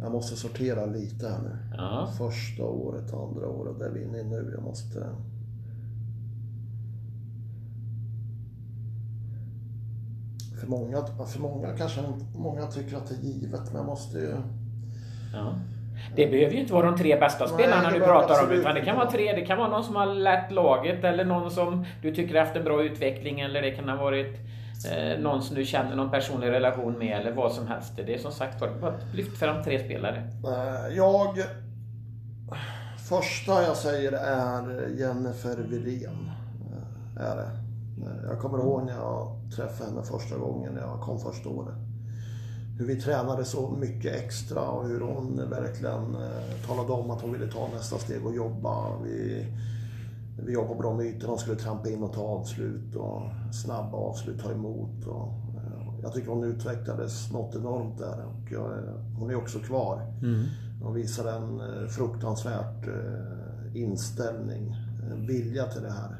[0.00, 1.56] Jag måste sortera lite här nu.
[1.76, 2.08] Ja.
[2.18, 4.52] Första året, andra året, det är vi inne i nu.
[4.54, 5.06] Jag måste...
[10.60, 12.00] För många, för många kanske
[12.36, 14.34] många tycker att det är givet, men jag måste ju...
[15.32, 15.54] Ja.
[16.16, 18.52] Det behöver ju inte vara de tre bästa spelarna det du pratar om.
[18.52, 19.32] Utan det kan vara tre.
[19.32, 22.56] Det kan vara någon som har lett laget eller någon som du tycker har haft
[22.56, 23.40] en bra utveckling.
[23.40, 24.40] Eller det kan ha varit
[24.88, 27.20] eh, någon som du känner någon personlig relation med.
[27.20, 27.92] Eller vad som helst.
[27.96, 30.30] Det är som sagt var, bara lyft fram tre spelare.
[30.44, 31.38] Eh, jag...
[33.08, 36.30] Första jag säger är Jennifer Wirén.
[37.16, 37.50] Eh, är det.
[38.06, 41.74] Eh, jag kommer ihåg när jag träffade henne första gången när jag kom första året.
[42.78, 46.16] Hur vi tränade så mycket extra och hur hon verkligen
[46.66, 48.96] talade om att hon ville ta nästa steg och jobba.
[49.04, 49.46] Vi,
[50.46, 53.22] vi jobbade på de ytorna, hon skulle trampa in och ta avslut och
[53.52, 55.06] snabba avslut, ta emot.
[55.06, 58.70] Och, eh, jag tycker hon utvecklades något enormt där och jag,
[59.18, 60.06] hon är också kvar.
[60.82, 64.76] Hon visar en eh, fruktansvärt eh, inställning,
[65.28, 66.16] vilja till det här.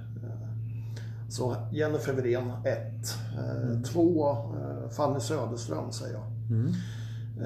[1.29, 3.15] Så Jennifer Wirén, ett.
[3.39, 6.27] Eh, Två, eh, Fanny Söderström säger jag.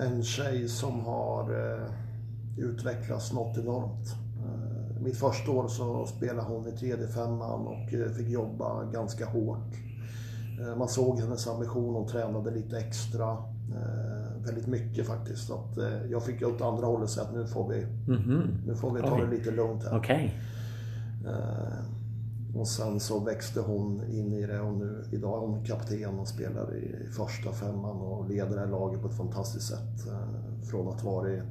[0.07, 1.55] En tjej som har
[2.59, 4.15] utvecklats något enormt.
[5.05, 9.73] Mitt första år så spelade hon i tredje femman och eh, fick jobba ganska hårt.
[10.61, 13.31] Eh, Man såg hennes ambition, hon tränade lite extra.
[13.75, 15.47] eh, Väldigt mycket faktiskt.
[15.47, 15.79] Så Att,
[16.11, 17.87] jag fick åt andra hållet säga att nu får vi,
[18.67, 19.31] nu får vi ta det Oj.
[19.39, 19.97] lite lugnt här.
[21.27, 21.85] Eh,
[22.61, 26.29] och sen så växte hon in i det och nu idag är hon kapten och
[26.29, 30.13] spelar i första femman och leder det här laget på ett fantastiskt sätt.
[30.71, 31.43] Från att vara eh,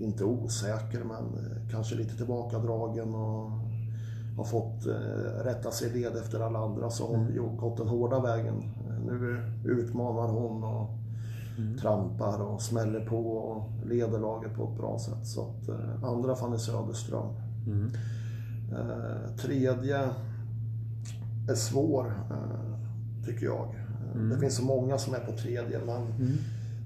[0.00, 3.50] inte osäker men eh, kanske lite tillbakadragen och
[4.36, 7.88] har fått eh, rätta sig led efter alla andra så har hon gjort- gått den
[7.88, 8.54] hårda vägen.
[8.88, 10.90] Eh, Nu utmanar hon och
[11.80, 15.26] trampar och smäller på och leder laget på ett bra sätt.
[15.26, 15.68] Så att,
[16.04, 17.26] andra Fanny Söderström.
[18.72, 19.98] Eh, tredje
[21.50, 22.12] är svår,
[23.26, 23.64] tycker jag.
[24.14, 26.02] Eh, Det finns så många som är på tredje, men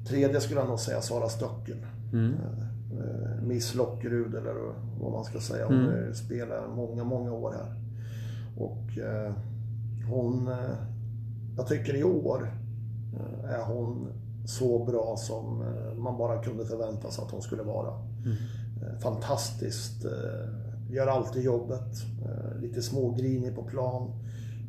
[0.08, 1.86] tredje skulle jag nog säga Sara Stöckel.
[2.34, 2.66] Eh,
[3.42, 4.54] Miss Lockerud, eller
[5.00, 5.66] vad man ska säga.
[5.66, 6.14] Hon mm.
[6.14, 7.74] spelar många, många år här.
[8.64, 9.32] Och eh,
[10.10, 10.48] hon...
[10.48, 10.74] Eh,
[11.56, 12.54] jag tycker i år
[13.14, 14.08] eh, är hon
[14.46, 17.88] så bra som eh, man bara kunde förvänta sig att hon skulle vara.
[18.82, 20.04] Eh, Fantastiskt.
[20.04, 20.48] eh,
[20.90, 21.96] Gör alltid jobbet.
[22.24, 24.10] eh, Lite smågrinig på plan.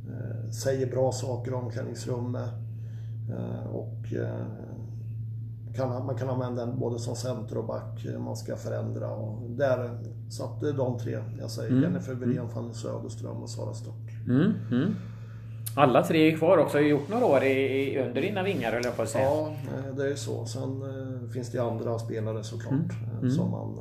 [0.10, 2.50] eh, Säger bra saker i omklädningsrummet.
[3.30, 4.46] eh, Och eh,
[5.76, 8.06] kan, man kan använda den både som center och back.
[8.06, 9.10] eh, Man ska förändra.
[9.10, 11.82] Och där, så att det är de tre jag säger.
[11.82, 14.12] Jennifer Wirén, Fanny Söderström och Sara Stock.
[14.28, 14.96] Mm, mm.
[15.76, 16.78] Alla tre är kvar också.
[16.78, 19.24] Har gjort några år i, under dina vingar jag på att säga.
[19.26, 20.46] Ja, eh, det är ju så.
[20.46, 22.74] Sen eh, finns det andra spelare såklart
[23.24, 23.80] eh, som man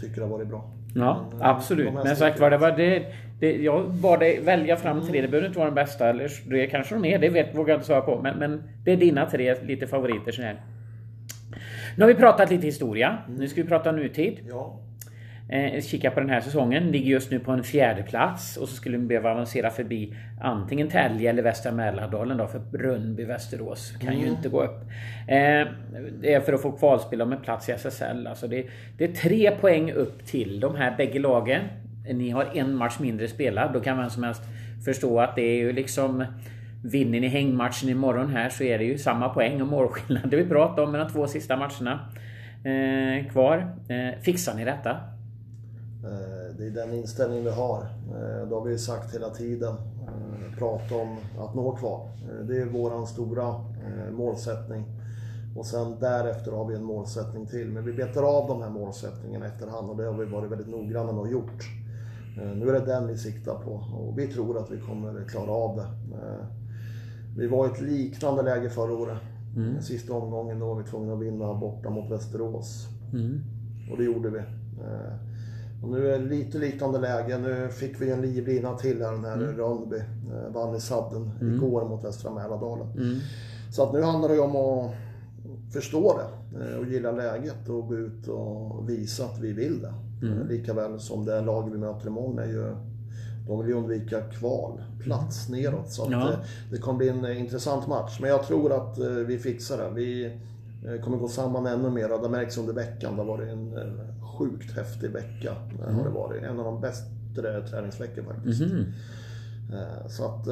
[0.00, 0.70] tycker har varit bra.
[0.94, 1.92] Ja, Men, eh, absolut.
[2.04, 3.02] Men sagt var det var det,
[3.40, 3.56] det...
[3.56, 5.20] Jag bad dig välja fram tre.
[5.20, 6.08] Det behöver inte vara den bästa.
[6.08, 7.18] Eller det kanske de är.
[7.18, 8.20] Det vet, vågar jag inte svara på.
[8.22, 10.60] Men, men det är dina tre lite favoriter så här.
[11.96, 13.18] Nu har vi pratat lite historia.
[13.28, 14.38] Nu ska vi prata nutid.
[14.48, 14.80] Ja,
[15.48, 16.90] Eh, kika på den här säsongen.
[16.90, 20.88] Ligger just nu på en fjärde plats och så skulle vi behöva avancera förbi antingen
[20.88, 24.80] Tälje eller Västra Mälardalen då för Rönnby, Västerås kan ju inte gå upp.
[25.28, 25.68] Eh,
[26.20, 28.26] det är för att få kvalspel om en plats i SSL.
[28.26, 28.66] Alltså det,
[28.98, 31.62] det är tre poäng upp till de här bägge lagen.
[32.12, 33.72] Ni har en match mindre spelad.
[33.72, 34.42] Då kan vem som helst
[34.84, 36.24] förstå att det är ju liksom
[36.84, 40.44] Vinner ni hängmatchen imorgon här så är det ju samma poäng och målskillnad det vi
[40.44, 42.08] pratade om med de två sista matcherna
[42.64, 43.76] eh, kvar.
[43.88, 45.13] Eh, fixar ni detta?
[46.04, 47.80] Eh, det är den inställning vi har.
[48.08, 49.74] Eh, det har vi sagt hela tiden.
[50.06, 52.08] Eh, prata om att nå kvar.
[52.48, 53.54] Det är vår stora
[54.12, 54.84] målsättning.
[55.56, 57.68] Och sen därefter har vi en målsättning till.
[57.68, 61.12] Men vi betar av de här målsättningarna efterhand och det har vi varit väldigt noggranna
[61.12, 61.64] med och gjort.
[62.36, 65.76] Nu är det den vi siktar på och vi tror att vi kommer klara av
[65.76, 65.86] det.
[67.36, 69.18] Vi var i ett liknande läge förra året.
[69.56, 69.82] Mm.
[69.82, 72.88] Sista omgången då var vi tvungna att vinna borta mot Västerås.
[73.12, 73.40] Mm.
[73.92, 74.40] Och det gjorde vi.
[75.84, 77.38] Och nu är det lite liknande läge.
[77.38, 79.56] Nu fick vi en livlina till här när mm.
[79.56, 81.54] Rönnby eh, vann i sadden mm.
[81.54, 82.92] igår mot Västra Mälardalen.
[82.92, 83.18] Mm.
[83.72, 84.94] Så att nu handlar det om att
[85.72, 89.94] förstå det eh, och gilla läget och gå ut och visa att vi vill det.
[90.26, 90.40] Mm.
[90.40, 92.76] Eh, likaväl som det lag vi möter imorgon är ju
[93.48, 95.60] de vill ju undvika kval, plats mm.
[95.60, 95.90] neråt.
[95.90, 96.18] Så ja.
[96.18, 96.38] det,
[96.70, 98.18] det kommer bli en intressant match.
[98.20, 99.90] Men jag tror att vi fixar det.
[99.90, 100.38] Vi
[101.04, 102.22] kommer gå samman ännu mer.
[102.22, 103.16] Det märks under veckan.
[103.16, 103.74] Det har varit en
[104.38, 105.56] sjukt häftig vecka.
[105.78, 105.94] Mm.
[105.94, 106.42] Har det varit.
[106.42, 108.62] En av de bättre träningsveckor faktiskt.
[108.62, 108.92] Mm.
[110.08, 110.46] Så att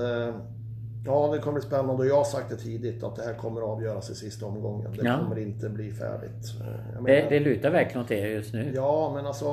[1.04, 3.60] Ja, det kommer bli spännande och jag har sagt det tidigt att det här kommer
[3.60, 4.92] avgöras i sista omgången.
[4.92, 5.18] Det ja.
[5.18, 6.54] kommer inte bli färdigt.
[6.94, 8.72] Menar, det, det lutar verkligen åt det just nu.
[8.74, 9.46] Ja, men alltså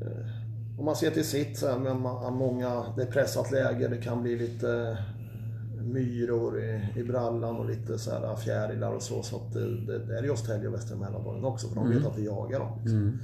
[0.00, 1.96] eh, om man ser till sitt så här, med
[2.32, 4.98] många, det är pressat läge, det kan bli lite
[5.82, 9.22] myror i, i brallan och lite så här fjärilar och så.
[9.22, 12.10] Så att det, det, är just Tälje och Västra Mälardalen också för de vet mm.
[12.10, 12.78] att vi jagar dem.
[12.80, 12.98] Liksom.
[12.98, 13.18] Mm.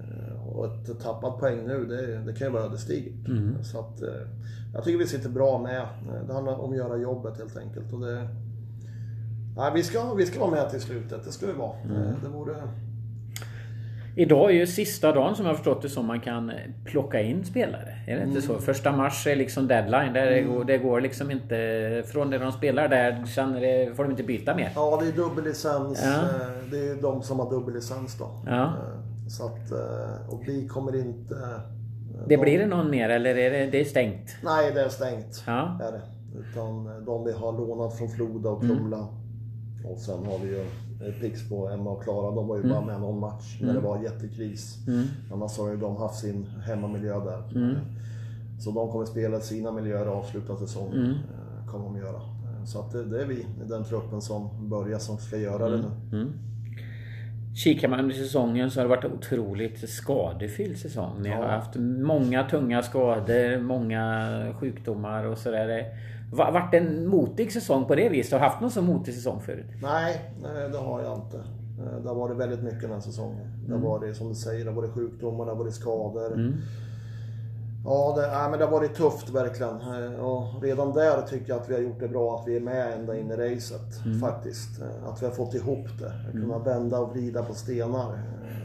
[0.00, 3.28] Eh, och ett tappat poäng nu, det, det kan ju vara ödesdigert.
[3.28, 3.64] Mm.
[3.64, 4.08] Så att, eh,
[4.74, 5.80] jag tycker vi sitter bra med.
[5.80, 7.92] Eh, det handlar om att göra jobbet helt enkelt.
[7.92, 8.28] Och det,
[9.56, 11.76] nej, vi, ska, vi ska vara med till slutet, det ska vi vara.
[11.84, 12.14] Mm.
[12.22, 12.54] Det vore,
[14.16, 16.52] Idag är ju sista dagen som jag förstått det som man kan
[16.84, 17.98] plocka in spelare.
[18.06, 18.52] Är det inte så?
[18.52, 18.62] Mm.
[18.62, 20.12] Första mars är liksom deadline.
[20.12, 22.02] Där det, går, det går liksom inte...
[22.06, 24.70] Från när de spelar där sen det, får de inte byta mer.
[24.74, 26.02] Ja, det är dubbellicens.
[26.04, 26.20] Ja.
[26.70, 28.30] Det är de som har dubbellicens då.
[28.46, 28.72] Ja.
[29.24, 29.72] Eh, så att...
[29.72, 31.34] Eh, och vi kommer inte...
[32.28, 34.36] Det blir det någon mer eller är det, det är stängt?
[34.44, 35.44] Nej, det är stängt.
[35.46, 35.78] Ja.
[35.82, 36.02] Är det.
[36.38, 38.96] Utan de vi har lånat från Floda och Kumla.
[38.96, 39.92] Mm.
[39.92, 40.64] Och sen har vi ju
[41.00, 42.74] Eh, Pixbo, Emma och Klara, de var ju mm.
[42.74, 43.84] bara med någon match när det mm.
[43.84, 44.78] var jättekris.
[44.88, 45.04] Mm.
[45.32, 47.56] Annars har ju de haft sin hemmamiljö där.
[47.56, 47.76] Mm.
[48.60, 50.94] Så de kommer spela sina miljöer och avsluta säsongen.
[50.94, 51.10] Mm.
[51.10, 52.16] Eh, kommer de göra.
[52.16, 55.76] Eh, så att det, det är vi, den truppen som börjar, som ska göra det
[55.76, 56.32] nu.
[57.54, 61.22] Kikar man under säsongen så har det varit en otroligt skadefylld säsong.
[61.22, 61.36] Ni ja.
[61.36, 65.86] har haft många tunga skador, många sjukdomar och sådär.
[66.32, 68.32] Vart det en motig säsong på det viset?
[68.32, 69.66] Har du haft någon så motig säsong förut?
[69.82, 70.30] Nej,
[70.72, 71.36] det har jag inte.
[71.36, 73.46] Eh, det har varit väldigt mycket den här säsongen.
[73.66, 73.90] Det har mm.
[73.90, 76.32] varit, som du säger, det har varit sjukdomar, det har varit skador.
[76.32, 76.54] Mm.
[77.84, 79.80] Ja, det, nej, men det har varit tufft verkligen.
[79.80, 82.60] Eh, och redan där tycker jag att vi har gjort det bra att vi är
[82.60, 84.04] med ända in i racet.
[84.04, 84.20] Mm.
[84.20, 84.80] Faktiskt.
[84.80, 86.12] Eh, att vi har fått ihop det.
[86.26, 86.64] Att kunna mm.
[86.64, 88.18] vända och vrida på stenar.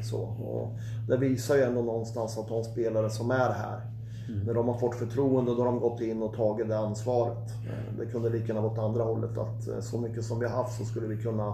[0.03, 0.19] Så.
[0.21, 0.71] Och
[1.07, 3.81] det visar ju ändå någonstans att de spelare som är här
[4.29, 4.41] Mm.
[4.45, 7.49] När de har fått förtroende då har de gått in och tagit det ansvaret.
[7.67, 9.37] Eh, det kunde lika gärna gått andra hållet.
[9.37, 11.53] Att eh, så mycket som vi har haft så skulle vi kunna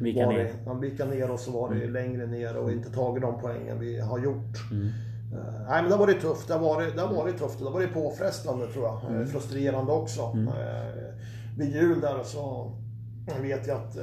[0.00, 1.92] vika ner, det, vika ner och så var det mm.
[1.92, 4.70] längre ner och inte tagit de poängen vi har gjort.
[4.70, 4.88] Mm.
[5.32, 6.48] Uh, nej men det har varit tufft.
[6.48, 7.58] Det har varit, det har varit tufft.
[7.58, 9.04] Det har varit påfrestande tror jag.
[9.10, 9.26] Mm.
[9.26, 10.22] Frustrerande också.
[10.22, 10.48] Mm.
[10.48, 10.54] Uh,
[11.58, 12.72] vid jul där så
[13.42, 13.94] vet jag att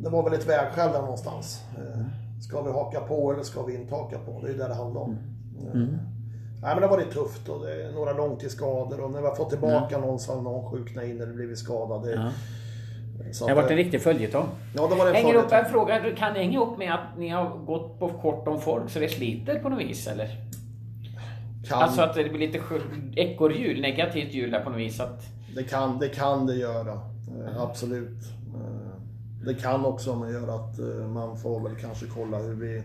[0.00, 1.62] det var väl ett vägskäl där någonstans.
[1.78, 2.02] Uh,
[2.42, 4.40] ska vi haka på eller ska vi inte haka på?
[4.40, 5.18] Det är ju det det handlar om.
[5.74, 5.98] Mm.
[6.62, 9.34] Nej, men det har varit tufft och det är några långtidsskador och när vi har
[9.34, 9.98] fått tillbaka ja.
[9.98, 12.32] någon så har någon sjuknat in eller blivit skadad.
[13.18, 13.46] Ja.
[13.46, 14.48] det har varit en riktig följetong.
[14.74, 16.14] Ja, det var en Hänger upp en fråga.
[16.16, 19.08] Kan det hänga upp med att ni har gått på kort om folk så det
[19.08, 20.30] sliter på något vis eller?
[21.68, 21.82] Kan.
[21.82, 22.60] Alltså att det blir lite
[23.16, 25.00] ekorrhjul, negativt hjul där på något vis.
[25.00, 25.22] Att...
[25.54, 26.92] Det, kan, det kan det göra.
[26.92, 28.24] Eh, absolut.
[28.54, 29.00] Eh,
[29.46, 32.82] det kan också göra att eh, man får väl kanske kolla hur vi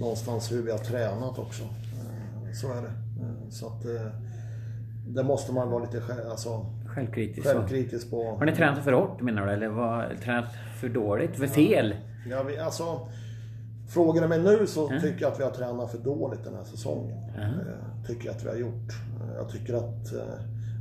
[0.00, 1.62] någonstans hur vi har tränat också.
[2.60, 2.92] Så är det.
[3.50, 3.82] Så att
[5.08, 6.66] det måste man vara lite alltså,
[6.96, 8.36] självkritisk, självkritisk på.
[8.38, 9.52] Har ni tränat för hårt menar du?
[9.52, 10.44] Eller var, tränat
[10.80, 11.36] för dåligt?
[11.36, 11.94] För fel?
[12.30, 13.08] Ja, vi, alltså,
[13.88, 15.02] frågar du mig nu så mm.
[15.02, 17.18] tycker jag att vi har tränat för dåligt den här säsongen.
[17.36, 17.50] Mm.
[18.06, 18.92] Tycker jag att vi har gjort.
[19.36, 20.12] Jag tycker att...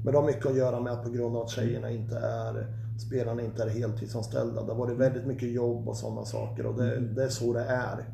[0.04, 2.68] Men det har mycket att göra med att på grund av att tjejerna inte är...
[3.08, 4.62] Spelarna inte är heltidsanställda.
[4.64, 7.16] Det har varit väldigt mycket jobb och sådana saker och det, mm.
[7.16, 8.06] det är så det är.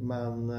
[0.00, 0.52] Men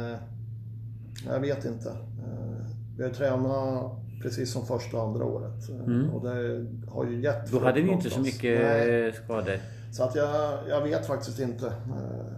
[1.28, 1.90] jag vet inte.
[1.90, 2.66] Eh,
[2.98, 5.70] vi har tränat precis som första och andra året.
[5.70, 6.10] Eh, mm.
[6.10, 9.14] Och det har ju gett Då hade vi inte så mycket Nej.
[9.14, 9.60] skador.
[9.92, 11.68] Så att jag, jag vet faktiskt inte.
[11.68, 11.74] Eh,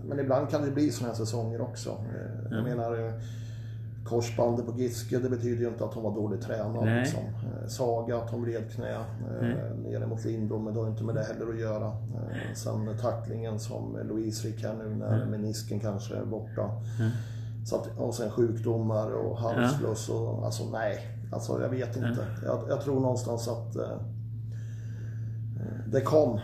[0.08, 1.98] men ibland kan det bli sådana här säsonger också.
[2.44, 2.64] Jag mm.
[2.64, 3.14] menar
[4.06, 7.00] korsbandet på Giske, det betyder ju inte att hon var dåligt tränad.
[7.00, 7.20] Liksom.
[7.68, 9.06] Saga, att hon vred knä
[9.42, 9.58] mm.
[9.84, 11.92] nere mot Lindblom, men det har inte med det heller att göra.
[12.56, 15.30] Sen tacklingen som Louise fick här nu när mm.
[15.30, 16.72] menisken kanske är borta.
[17.00, 17.12] Mm.
[17.66, 21.17] Så att, och sen sjukdomar och halsfluss och alltså nej.
[21.32, 22.28] Alltså jag vet inte.
[22.46, 23.98] Jag, jag tror någonstans att eh,
[25.88, 26.40] det kom.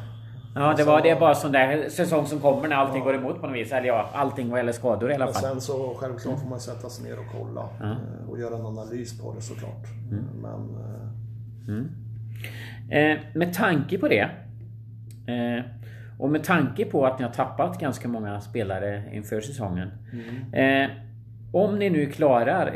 [0.55, 3.03] Ja, det alltså, var det är bara sån där säsong som kommer när allting ja.
[3.03, 3.71] går emot på något vis.
[3.71, 5.43] Eller ja, allting vad gäller skador i alla fall.
[5.43, 7.85] Men sen så självklart får man sätta sig ner och kolla ja.
[7.85, 9.85] Eh, och göra en analys på det såklart.
[10.11, 10.25] Mm.
[10.41, 10.75] Men...
[10.75, 11.03] Eh...
[11.67, 11.89] Mm.
[12.89, 14.29] Eh, med tanke på det.
[15.27, 15.65] Eh,
[16.19, 19.89] och med tanke på att ni har tappat ganska många spelare inför säsongen.
[20.13, 20.83] Mm.
[20.83, 20.89] Eh,
[21.51, 22.67] om ni nu klarar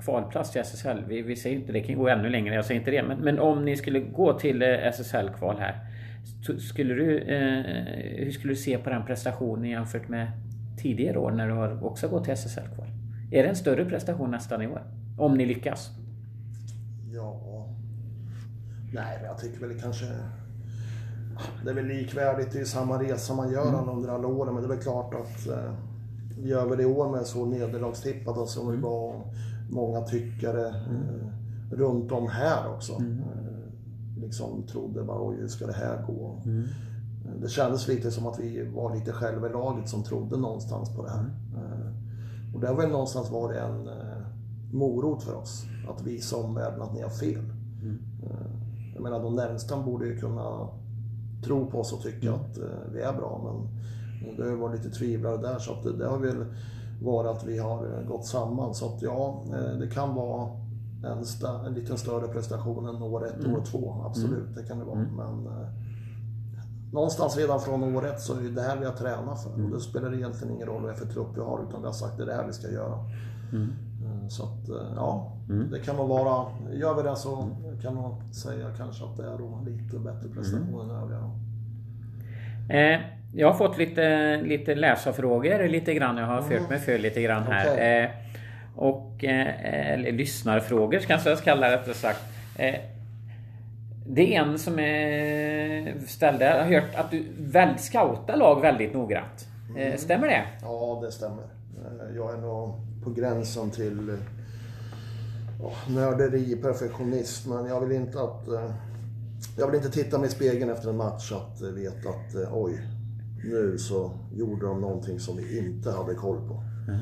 [0.00, 1.04] kvalplats till SSL.
[1.08, 3.02] Vi, vi säger inte det kan gå ännu längre, jag säger inte det.
[3.02, 5.86] Men, men om ni skulle gå till eh, SSL-kval här.
[6.58, 10.30] Skulle du, eh, hur skulle du se på den prestationen jämfört med
[10.78, 12.86] tidigare år när du har också gått till SSL-kval?
[13.32, 14.82] Är det en större prestation nästan i år?
[15.18, 15.90] Om ni lyckas?
[17.14, 17.40] Ja...
[18.92, 20.04] Nej, men jag tycker väl kanske...
[21.64, 23.88] Det är väl likvärdigt, det är samma resa man gör mm.
[23.88, 24.54] under alla åren.
[24.54, 25.72] Men det är väl klart att eh,
[26.38, 28.82] gör vi det i år med så nederlagstippade som vi mm.
[29.70, 31.02] Många tyckare mm.
[31.02, 32.94] eh, runt om här också.
[32.94, 33.18] Mm.
[33.18, 36.42] Eh, liksom trodde bara, oj hur ska det här gå?
[36.44, 36.64] Mm.
[37.40, 41.02] Det kändes lite som att vi var lite själva i laget som trodde någonstans på
[41.02, 41.20] det här.
[41.20, 41.32] Mm.
[41.54, 44.26] Eh, och det har väl någonstans varit en eh,
[44.72, 45.64] morot för oss.
[45.88, 47.52] Att visa omvärlden att ni har fel.
[47.82, 47.98] Mm.
[48.22, 48.50] Eh,
[48.94, 50.68] jag menar de närmsta borde ju kunna
[51.44, 52.40] tro på oss och tycka mm.
[52.40, 53.40] att eh, vi är bra.
[53.44, 56.44] Men det har varit lite tvivlare där så att det, det har väl
[57.00, 58.74] varit att vi har gått samman.
[58.74, 60.48] Så att ja, eh, det kan vara
[61.04, 63.56] en, sta, en lite större prestation än år ett, mm.
[63.56, 64.04] år två.
[64.06, 64.54] Absolut, mm.
[64.54, 64.98] det kan det vara.
[64.98, 65.14] Mm.
[65.16, 65.68] Men eh,
[66.92, 69.54] någonstans redan från år ett så är det det här vi har tränat för.
[69.54, 69.66] Mm.
[69.66, 72.12] Och det spelar egentligen ingen roll vad för trupp vi har utan vi har sagt
[72.12, 72.98] att det är det här vi ska göra.
[73.52, 73.70] Mm.
[74.04, 75.70] Eh, så att eh, ja, mm.
[75.70, 77.48] det kan nog vara, gör vi det så
[77.82, 81.30] kan man säga kanske att det är då lite bättre prestation än övriga.
[82.68, 86.16] Eh, jag har fått lite, lite läsarfrågor lite grann.
[86.16, 86.48] Jag har mm.
[86.48, 87.72] fört mig för lite grann här.
[87.72, 88.02] Okay.
[88.02, 88.10] Eh,
[88.76, 92.20] och eh, eller lyssnarfrågor kanske jag ska kalla det rättare sagt.
[92.58, 92.74] Eh,
[94.06, 96.44] det är en som är ställde.
[96.44, 99.48] Jag har hört att du väl scoutar lag väldigt noggrant.
[99.76, 99.98] Eh, mm.
[99.98, 100.42] Stämmer det?
[100.62, 101.42] Ja, det stämmer.
[101.42, 104.18] Eh, jag är nog på gränsen till
[105.60, 107.46] oh, nörderi, perfektionist.
[107.46, 108.46] Men jag vill inte att...
[109.58, 112.80] Jag vill inte titta mig i spegeln efter en match att veta att oj,
[113.44, 116.62] nu så gjorde de någonting som vi inte hade koll på.
[116.88, 117.00] Mm.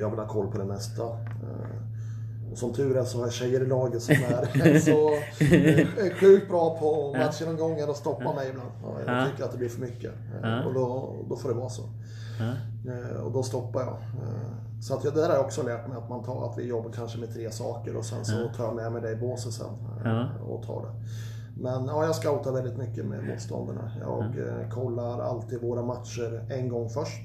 [0.00, 1.02] Jag vill ha koll på det mesta.
[1.02, 5.10] Eh, och som tur är så har jag tjejer i laget som är så
[5.44, 8.70] är sjukt bra på matchgenomgångar och stoppa mig ibland.
[9.06, 10.12] Jag tycker att det blir för mycket.
[10.66, 11.82] Och då, då får det vara så.
[13.24, 13.98] Och då stoppar jag.
[14.82, 16.90] Så att det där har jag också lärt mig att man tar, att vi jobbar
[16.90, 19.74] kanske med tre saker och sen så tar jag med mig det i båset sen
[20.48, 20.92] och tar det.
[21.60, 23.90] Men ja, jag scoutar väldigt mycket med motståndarna.
[24.00, 24.60] Jag mm.
[24.60, 27.22] eh, kollar alltid våra matcher en gång först,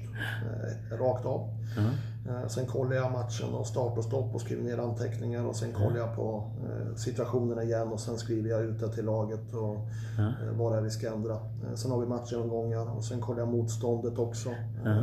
[0.90, 1.48] eh, rakt av.
[1.78, 1.92] Mm.
[2.28, 5.72] Eh, sen kollar jag matchen och start och stopp och skriver ner anteckningar och sen
[5.72, 9.76] kollar jag på eh, situationerna igen och sen skriver jag ut det till laget och
[10.18, 10.58] mm.
[10.58, 11.34] vad det är vi ska ändra.
[11.34, 14.50] Eh, sen har vi matchgenomgångar och sen kollar jag motståndet också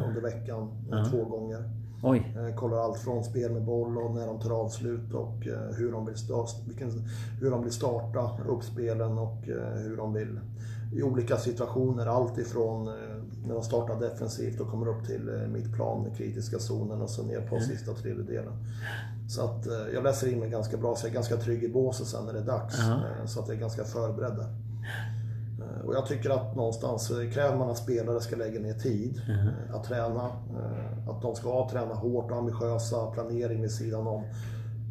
[0.08, 0.72] under veckan
[1.12, 1.70] två gånger.
[2.04, 2.34] Oj.
[2.36, 5.92] Eh, kollar allt från spel med boll och när de tar avslut och eh, hur
[5.92, 7.08] de vill, starta, vilken,
[7.42, 10.40] hur de vill starta upp spelen och eh, hur de vill
[10.94, 12.06] i olika situationer.
[12.06, 12.86] Allt ifrån
[13.48, 17.42] när de startar defensivt och kommer upp till mittplan med kritiska zonen och så ner
[17.42, 17.68] på mm.
[17.68, 18.54] sista tredjedelen.
[19.30, 22.08] Så att jag läser in mig ganska bra, så jag är ganska trygg i båset
[22.08, 22.80] sen när det är dags.
[22.80, 23.26] Uh -huh.
[23.26, 24.56] Så att jag är ganska förberedd där.
[25.70, 29.22] Eh, och jag tycker att någonstans eh, kräver man att spelare ska lägga ner tid
[29.28, 29.54] mm.
[29.74, 30.32] att träna.
[31.10, 34.24] Att de ska träna hårt och ambitiösa, planering vid sidan om.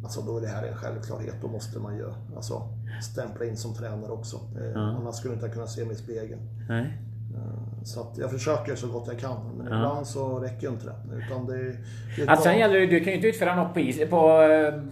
[0.03, 2.61] Alltså då är det här en självklarhet, då måste man ju alltså,
[3.01, 4.39] stämpla in som tränare också.
[4.55, 4.77] Mm.
[4.77, 6.41] Annars skulle jag inte kunna se mig i spegeln.
[6.69, 7.08] Nej.
[7.35, 9.37] Eh, så att jag försöker så gott jag kan.
[9.57, 9.77] Men ja.
[9.77, 11.15] ibland så räcker inte det.
[11.25, 11.75] Utan det,
[12.17, 14.07] det alltså, sen gäller det, du kan ju inte utföra något på, is, på,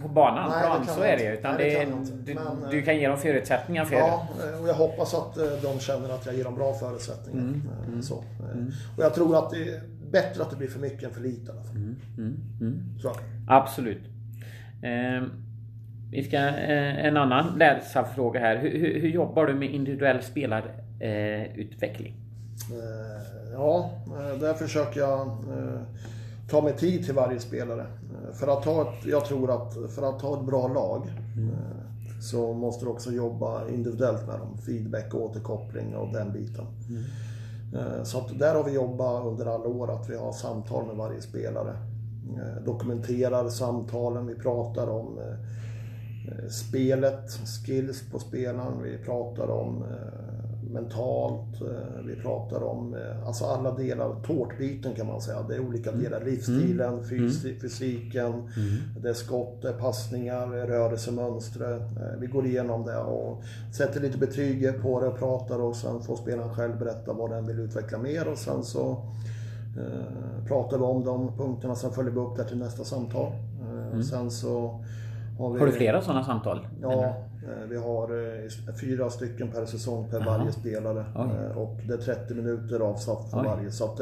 [0.02, 1.92] på banan, nej, plan, så är det Utan nej, det, det
[2.24, 4.50] du, men, du, kan ge dem förutsättningar för ja, det.
[4.50, 7.42] Ja, och jag hoppas att eh, de känner att jag ger dem bra förutsättningar.
[7.42, 8.24] Mm, eh, mm, så.
[8.52, 8.70] Mm.
[8.96, 11.46] Och jag tror att det är bättre att det blir för mycket än för lite
[11.46, 11.76] i alla fall.
[11.76, 12.82] Mm, mm, mm.
[13.48, 14.02] Absolut.
[14.82, 15.22] Eh,
[16.10, 18.56] vi ska, eh, en annan läsarfråga här.
[18.56, 22.12] Hur, hur, hur, jobbar du med individuell spelarutveckling?
[22.12, 22.27] Eh, Eh,
[23.52, 25.80] ja, eh, där försöker jag eh,
[26.50, 27.86] ta mig tid till varje spelare.
[28.32, 31.02] För att ta ett, jag tror att för att ta ett bra lag
[31.36, 31.54] mm.
[32.22, 34.58] så måste du också jobba individuellt med dem.
[34.58, 36.66] Feedback, återkoppling och den biten.
[36.88, 38.04] Mm.
[38.04, 41.20] Så att där har vi jobbat under alla år att vi har samtal med varje
[41.20, 41.76] spelare.
[42.64, 45.20] Dokumenterar samtalen, vi pratar om
[46.50, 49.84] spelet, skills på spelaren, vi pratar om
[50.72, 55.42] mentalt, eh, vi pratar om eh, alltså alla delar, tårtbiten kan man säga.
[55.48, 56.02] Det är olika Mm.
[56.02, 56.20] delar.
[56.24, 58.32] Livsstilen, fys- fysiken,
[59.02, 61.72] det är skott, det är passningar, rörelsemönster.
[61.76, 63.42] Eh, Vi går igenom det och
[63.72, 67.46] sätter lite betyg på det och pratar och sen får spelaren själv berätta vad den
[67.46, 68.90] vill utveckla mer och sen så
[69.78, 73.32] eh, pratar vi om de punkterna, sen följer vi upp det till nästa samtal.
[73.92, 74.84] Eh, Sen så
[75.38, 75.50] har vi...
[75.50, 75.60] Mm.
[75.60, 76.66] Har du flera sådana samtal?
[76.82, 81.04] Ja, eh, vi har eh, fyra stycken per säsong per varje spelare.
[81.16, 81.26] Oj.
[81.50, 83.44] Eh, Och det är 30 minuter avsatt för Oj.
[83.46, 83.70] varje.
[83.70, 84.00] Så att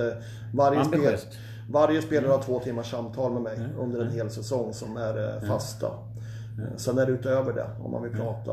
[0.55, 1.27] varje, spel, Ambitiöst.
[1.33, 1.73] Mm.
[1.73, 5.49] varje spelare har två timmars samtal med mig under en hel säsong som är eh,
[5.49, 5.87] fasta.
[5.87, 8.53] Eh, Sen är det utöver det, om man vill prata.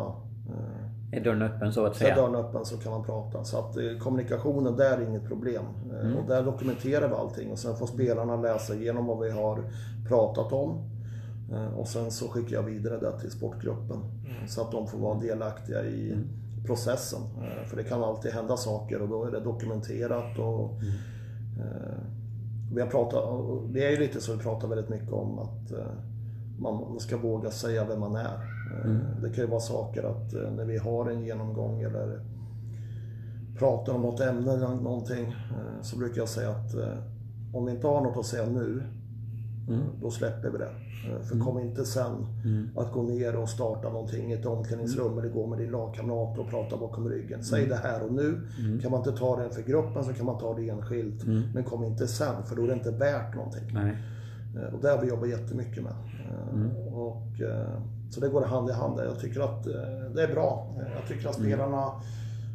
[1.11, 2.15] Är dörren öppen så att är säga?
[2.15, 3.43] dörren öppen så kan man prata.
[3.43, 5.63] Så att eh, kommunikationen där är inget problem.
[5.91, 7.51] Eh, Och där dokumenterar vi allting.
[7.51, 9.63] Och sen får spelarna läsa igenom vad vi har
[10.07, 10.89] pratat om.
[11.51, 13.97] Eh, Och sen så skickar jag vidare det till sportgruppen.
[13.97, 16.17] eh, Så att de får vara delaktiga i
[16.65, 17.21] processen.
[17.41, 20.39] Eh, För det kan alltid hända saker och då är det dokumenterat.
[20.39, 20.71] Och,
[21.59, 21.97] eh,
[22.73, 23.23] vi har pratat,
[23.73, 25.85] det är ju lite så vi pratar väldigt mycket om att eh,
[26.59, 28.25] man ska våga säga vem man är.
[28.85, 32.19] Eh, Det kan ju vara saker att eh, när vi har en genomgång eller
[33.57, 36.97] pratar om något ämne eller någonting eh, så brukar jag säga att eh,
[37.53, 38.83] om vi inte har något att säga nu,
[39.69, 40.69] eh, då släpper vi det.
[41.09, 42.25] Eh, För kom inte sen
[42.77, 46.49] att gå ner och starta någonting i ett omklädningsrum eller gå med din lagkamrat och
[46.49, 47.43] prata bakom ryggen.
[47.43, 48.41] Säg det här och nu.
[48.81, 51.23] Kan man inte ta det för gruppen så kan man ta det enskilt.
[51.53, 53.63] Men kom inte sen, för då är det inte värt någonting.
[53.73, 53.97] Nej.
[54.57, 55.93] Eh, Och det har vi jobbat jättemycket med.
[56.93, 57.21] Och,
[58.09, 58.99] så det går hand i hand.
[59.05, 59.63] Jag tycker att
[60.15, 60.75] det är bra.
[60.99, 61.91] Jag tycker att spelarna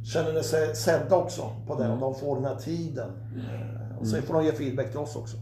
[0.05, 1.89] känner sig sedda också på det.
[1.93, 3.11] Och de får den här tiden.
[4.01, 5.37] Och sen får de ge feedback till oss också.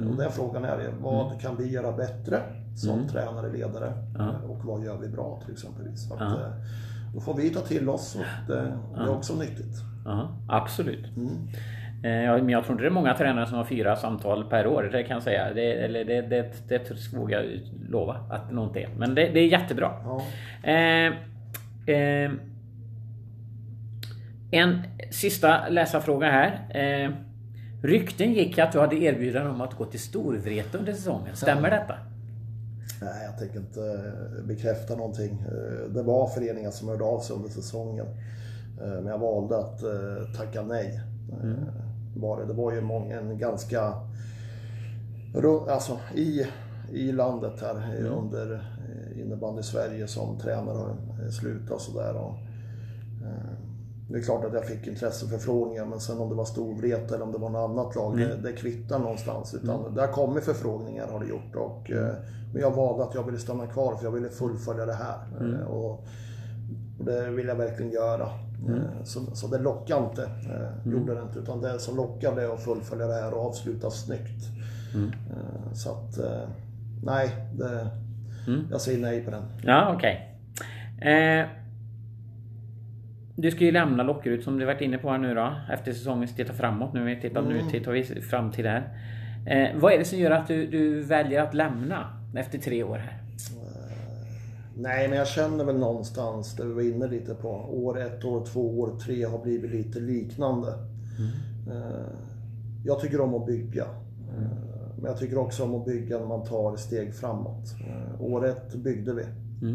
[0.00, 2.40] Eh, Och den frågan är vad kan vi göra bättre
[2.76, 3.92] som tränare, ledare?
[4.18, 6.12] Eh, Och vad gör vi bra till exempelvis?
[6.12, 6.50] Att, eh,
[7.14, 9.76] Då får vi ta till oss och det, det är också nyttigt.
[10.04, 11.16] Ja, absolut.
[11.16, 11.28] Mm.
[12.04, 14.66] Eh, ja, Men jag tror inte det är många tränare som har fyra samtal per
[14.66, 14.82] år.
[14.92, 15.54] Det kan jag säga.
[15.54, 18.88] Det, eller det, det, det vågar jag lova att det nog inte är.
[18.98, 19.92] Men det, det är jättebra.
[20.04, 20.22] Ja.
[20.70, 21.12] Eh,
[21.96, 22.30] eh,
[24.50, 26.66] en sista läsarfråga här.
[26.70, 27.10] Eh,
[27.86, 31.36] rykten gick att du hade erbjudande om att gå till Storvreta under säsongen.
[31.36, 31.94] Stämmer detta?
[33.02, 33.80] Nej, jag tänker inte
[34.38, 35.32] eh, bekräfta någonting.
[35.48, 38.06] Eh, Det var föreningar som hörde av sig under säsongen.
[38.82, 39.80] Eh, Men jag valde att
[40.36, 41.00] tacka nej.
[42.16, 42.52] Var det.
[42.52, 42.78] var ju
[43.12, 43.92] en ganska...
[45.70, 46.46] Alltså i,
[46.92, 48.72] i landet här eh, under
[49.16, 52.14] innebandy Sverige som tränare har slutat sådär.
[52.14, 52.34] och,
[54.08, 57.32] Det är klart att jag fick intresseförfrågningar men sen om det var Storvreta eller om
[57.32, 59.54] det var något annat lag, det, det kvittar någonstans.
[59.54, 61.56] Utan Det har kommit förfrågningar har det gjort.
[61.56, 62.14] Och, eh,
[62.52, 65.18] Men jag valde att jag ville stanna kvar för jag ville fullfölja det här.
[65.40, 66.06] Eh, Och, och
[66.98, 68.22] det vill jag verkligen göra.
[68.68, 71.38] Eh, Så, så det lockade inte, eh, gjorde det inte.
[71.38, 74.44] Utan det som lockade är att fullfölja det här och avsluta snyggt.
[75.30, 76.18] Eh, Så att,
[77.04, 77.86] nej, det,
[78.70, 79.42] jag säger nej på den.
[79.62, 80.38] Ja, okej.
[81.00, 81.46] Eh,
[83.36, 85.52] du ska ju lämna Lockerud som du varit inne på här nu då.
[85.72, 87.04] Efter säsongen tittar framåt nu.
[87.04, 88.98] Vi tittar, Nu tittar vi framtid här.
[89.46, 92.96] Eh, vad är det som gör att du, du väljer att lämna efter tre år
[92.98, 93.18] här?
[94.78, 97.48] Nej, men jag känner väl någonstans, det vi var inne lite på,
[97.84, 100.68] år ett, år två, år tre har blivit lite liknande.
[101.70, 102.06] Eh,
[102.84, 103.82] Jag tycker om att bygga.
[103.84, 107.74] Eh, Men jag tycker också om att bygga när man tar steg framåt.
[107.88, 109.22] Eh, År ett byggde vi.
[109.22, 109.68] Eh,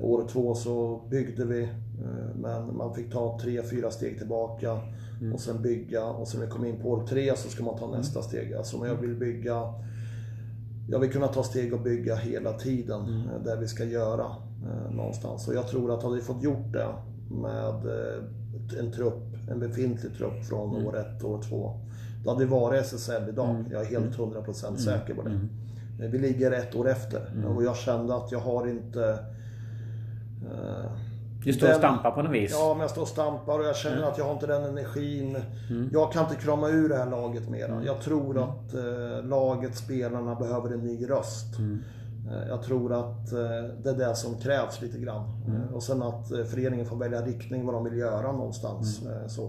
[0.00, 4.80] År två så byggde vi, eh, men man fick ta tre, fyra steg tillbaka
[5.34, 6.04] och sen bygga.
[6.04, 8.54] Och sen när vi kom in på år tre så ska man ta nästa steg.
[8.54, 9.62] Alltså om jag vill bygga
[10.90, 14.24] jag vill kunna ta steg och bygga hela tiden eh, där vi ska göra
[14.64, 15.48] eh, någonstans.
[15.48, 16.88] Och jag tror att hade vi fått gjort det
[17.30, 21.80] med eh, en trupp, en befintlig trupp från år ett, år två.
[22.24, 23.64] Då hade vi varit SSL idag.
[23.72, 25.30] Jag är helt 100% säker på det.
[26.04, 27.20] Eh, Vi ligger ett år efter
[27.56, 29.16] och jag kände att jag har inte eh,
[31.44, 32.50] Du står och stampar på något vis.
[32.52, 35.36] Ja, men jag står och stampar och jag känner att jag har inte den energin.
[35.92, 37.84] Jag kan inte krama ur det här laget mera.
[37.84, 41.58] Jag tror att eh, laget, spelarna behöver en ny röst.
[42.30, 43.38] Eh, jag tror att eh,
[43.82, 45.24] det är det som krävs lite grann.
[45.68, 49.02] Eh, och sen att eh, föreningen får välja riktning vad de vill göra någonstans.
[49.06, 49.44] Eh, så.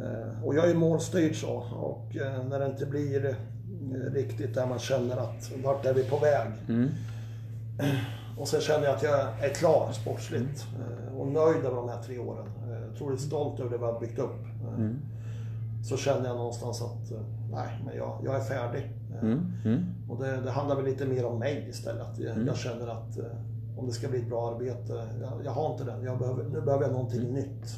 [0.00, 1.52] Eh, och jag är målstyrd så.
[1.72, 3.34] Och eh, när det inte blir eh,
[4.12, 6.48] riktigt där man känner att vart är vi på väg?
[8.38, 12.02] Och sen känner jag att jag är klar sportsligt eh, och nöjd över de här
[12.02, 12.46] tre åren.
[12.70, 14.44] Eh, Otroligt stolt över det vi har byggt upp.
[14.44, 14.78] Eh,
[15.84, 17.12] Så känner jag någonstans att
[17.50, 18.92] nej, men jag, jag är färdig.
[19.14, 19.22] Eh,
[20.10, 22.18] Och det, det handlar väl lite mer om mig istället.
[22.18, 23.18] Jag, jag känner att
[23.78, 26.02] om det ska bli ett bra arbete, jag, jag har inte den.
[26.02, 27.76] Jag behöver, nu behöver jag någonting nytt.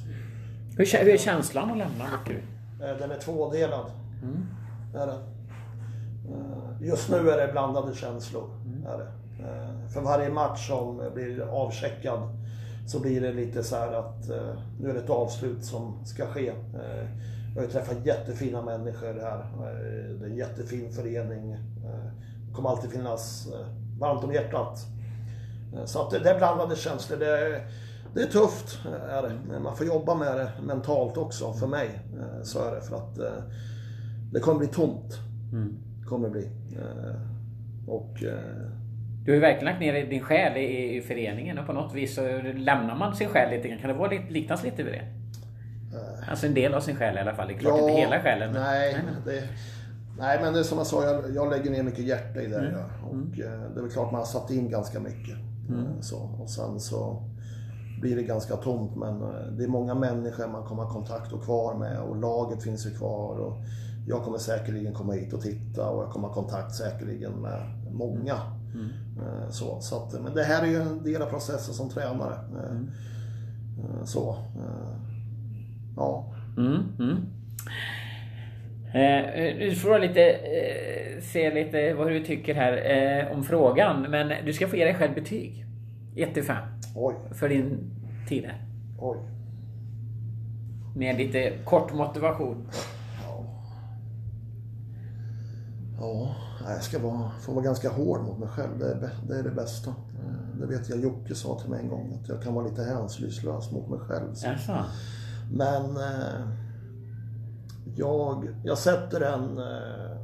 [0.77, 2.05] Hur, hur är känslan att lämna?
[2.99, 3.87] Den är tvådelad.
[4.23, 4.47] Mm.
[4.95, 5.19] Är det.
[6.81, 8.45] Just nu är det blandade känslor.
[8.67, 8.87] Mm.
[8.87, 9.07] Är det.
[9.93, 12.21] För varje match som blir avcheckad
[12.87, 14.29] så blir det lite så att
[14.81, 16.53] nu är det ett avslut som ska ske.
[17.55, 19.47] Jag har träffat jättefina människor här.
[20.19, 21.57] Det är en jättefin förening.
[22.49, 23.49] Det kommer alltid finnas
[24.01, 24.87] varmt om hjärtat.
[25.85, 27.19] Så att det är blandade känslor.
[27.19, 27.67] Det är,
[28.15, 28.79] det är tufft,
[29.09, 29.61] är det.
[29.61, 32.01] Man får jobba med det mentalt också, för mig.
[32.43, 32.81] Så är det.
[32.81, 33.19] För att
[34.33, 35.19] det kommer bli tomt.
[35.53, 35.77] Mm.
[36.07, 36.49] Kommer det bli.
[37.89, 38.23] Och...
[39.25, 42.15] Du har ju verkligen lagt ner din själ i, i föreningen och på något vis
[42.15, 42.23] så
[42.55, 43.79] lämnar man sin själ lite grann.
[43.79, 45.05] Kan det vara lite, liknas lite vid det?
[46.31, 47.49] Alltså en del av sin själ i alla fall.
[47.49, 48.53] Det är klart ja, inte hela själen.
[48.53, 48.63] Men...
[48.63, 49.43] Nej, det,
[50.19, 52.59] nej, men det är som jag sa, jag, jag lägger ner mycket hjärta i det
[52.59, 52.73] mm.
[52.73, 53.09] jag.
[53.09, 53.33] Och mm.
[53.75, 55.37] det är väl klart man har satt in ganska mycket.
[55.69, 56.03] Mm.
[56.03, 57.23] Så, och sen så
[58.01, 58.97] blir det ganska tomt.
[58.97, 59.21] Men
[59.57, 62.91] det är många människor man kommer ha kontakt och kvar med och laget finns ju
[62.91, 63.39] kvar.
[63.39, 63.57] Och
[64.07, 67.61] jag kommer säkerligen komma hit och titta och jag kommer ha kontakt säkerligen med
[67.93, 68.35] många.
[68.75, 68.89] Mm.
[69.51, 72.39] Så, så att, men det här är ju en del av processen som tränare.
[72.49, 72.91] Mm.
[74.05, 74.39] Så.
[75.97, 76.35] Ja.
[76.57, 77.17] Mm, mm.
[78.95, 84.03] Eh, du får lite, eh, se lite vad du tycker här eh, om frågan.
[84.03, 85.65] Men du ska få ge dig själv betyg.
[86.17, 86.57] 1 till 5.
[86.97, 87.15] Oj.
[87.33, 87.79] För din
[88.29, 88.59] tid här.
[88.99, 89.19] Oj.
[90.97, 92.69] Med lite kort motivation.
[96.01, 96.35] Ja,
[96.69, 98.79] jag ska vara, få vara ganska hård mot mig själv.
[98.79, 99.91] Det är, det är det bästa.
[99.91, 102.19] Eh, det vet jag Jocke sa till mig en gång.
[102.23, 104.35] Att jag kan vara lite hänsynslös mot mig själv.
[104.35, 104.47] Så.
[104.47, 104.73] Jaså?
[105.53, 106.49] Men eh,
[107.97, 110.17] jag, jag sätter en, eh,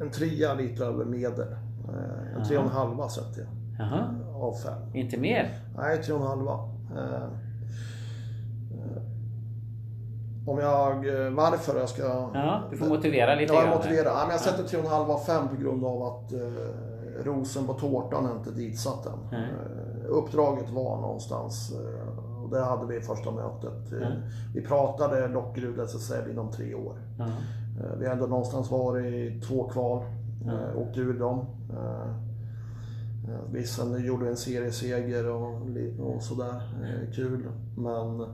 [0.00, 1.52] en trea lite över medel.
[1.88, 3.48] Eh, en tre och en halva sätter jag.
[3.78, 4.14] Jaha.
[4.34, 4.94] Av fem.
[4.94, 5.60] Inte mer?
[5.76, 6.58] Nej, tre och en halva.
[10.46, 10.94] Eh, om jag,
[11.30, 12.02] varför jag ska...
[12.34, 14.04] Ja, du får motivera lite Ja, jag motivera.
[14.04, 17.24] Ja, men jag sätter tre och en halva av fem på grund av att eh,
[17.24, 19.38] rosen på tårtan är inte ditsatt än.
[19.38, 19.50] Mm.
[20.08, 21.72] uppdraget var någonstans
[22.52, 23.92] det hade vi i första mötet.
[23.92, 24.12] Mm.
[24.54, 26.96] Vi pratade Lockerud SSL inom tre år.
[27.18, 27.30] Mm.
[27.98, 30.04] Vi har ändå någonstans varit i två kval.
[30.44, 30.76] Mm.
[30.76, 31.46] Åkt ur dem.
[33.52, 35.60] Vissa nu gjorde en serieseger och,
[36.00, 36.62] och sådär.
[37.14, 37.48] Kul.
[37.76, 38.26] Men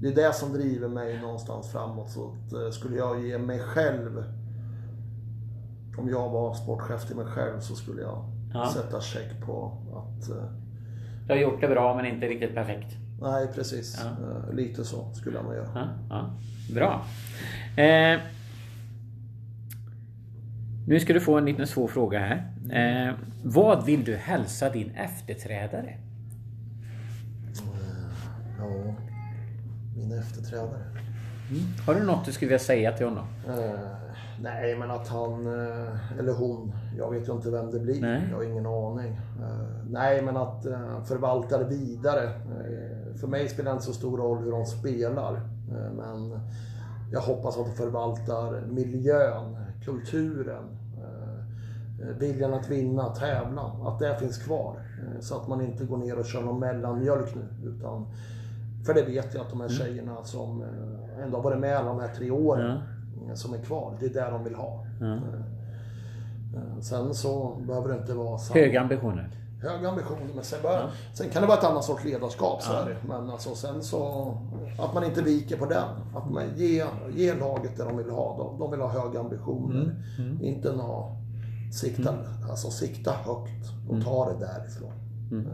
[0.00, 2.10] det är det som driver mig någonstans framåt.
[2.10, 4.24] Så att, skulle jag ge mig själv
[5.98, 8.24] om jag var sportchef till mig själv så skulle jag
[8.54, 8.70] ja.
[8.74, 10.28] sätta check på att...
[11.26, 12.96] Du har gjort det bra men inte riktigt perfekt.
[13.20, 14.04] Nej, precis.
[14.04, 14.26] Ja.
[14.26, 15.68] Uh, lite så skulle jag nog göra.
[15.74, 16.30] Ja, ja.
[16.74, 17.04] Bra.
[17.82, 18.20] Eh,
[20.86, 22.52] nu ska du få en liten svår fråga här.
[22.72, 25.98] Eh, vad vill du hälsa din efterträdare?
[27.48, 27.74] Uh,
[28.58, 28.94] ja,
[30.00, 30.84] min efterträdare.
[31.50, 31.62] Mm.
[31.86, 33.26] Har du något du skulle vilja säga till honom?
[34.42, 38.00] Nej, men att han eh, eller hon, jag vet ju inte vem det blir.
[38.00, 38.22] Nej.
[38.30, 39.20] Jag har ingen aning.
[39.42, 42.30] Eh, nej, men att eh, förvalta det vidare.
[43.20, 45.40] För mig spelar det inte så stor roll hur de spelar.
[45.96, 46.40] Men
[47.12, 50.64] jag hoppas att de förvaltar miljön, kulturen,
[52.18, 53.62] viljan att vinna, tävla.
[53.62, 54.76] Att det finns kvar.
[55.20, 57.70] Så att man inte går ner och kör någon mellanmjölk nu.
[57.70, 58.06] Utan,
[58.86, 59.78] för det vet jag att de här mm.
[59.78, 60.64] tjejerna som
[61.22, 62.66] ändå har varit med alla de här tre åren.
[62.70, 62.80] Ja
[63.34, 63.96] som är kvar.
[64.00, 64.86] Det är där de vill ha.
[65.00, 65.20] Mm.
[66.80, 68.60] Sen så behöver det inte vara samma...
[68.60, 69.30] Höga ambitioner.
[69.62, 70.90] Höga ambitioner, men sen, bör, ja.
[71.14, 72.62] sen kan det vara ett annat sorts ledarskap.
[72.62, 72.78] Så ja.
[72.78, 74.34] är Men alltså, sen så...
[74.78, 75.88] Att man inte viker på den.
[76.14, 78.36] Att man ger, ger laget det de vill ha.
[78.38, 79.82] De, de vill ha höga ambitioner.
[79.82, 79.96] Mm.
[80.18, 80.44] Mm.
[80.44, 81.16] Inte nå,
[81.72, 82.24] sikta, mm.
[82.50, 84.04] alltså, sikta högt och mm.
[84.04, 84.92] ta det därifrån.
[85.30, 85.46] Mm.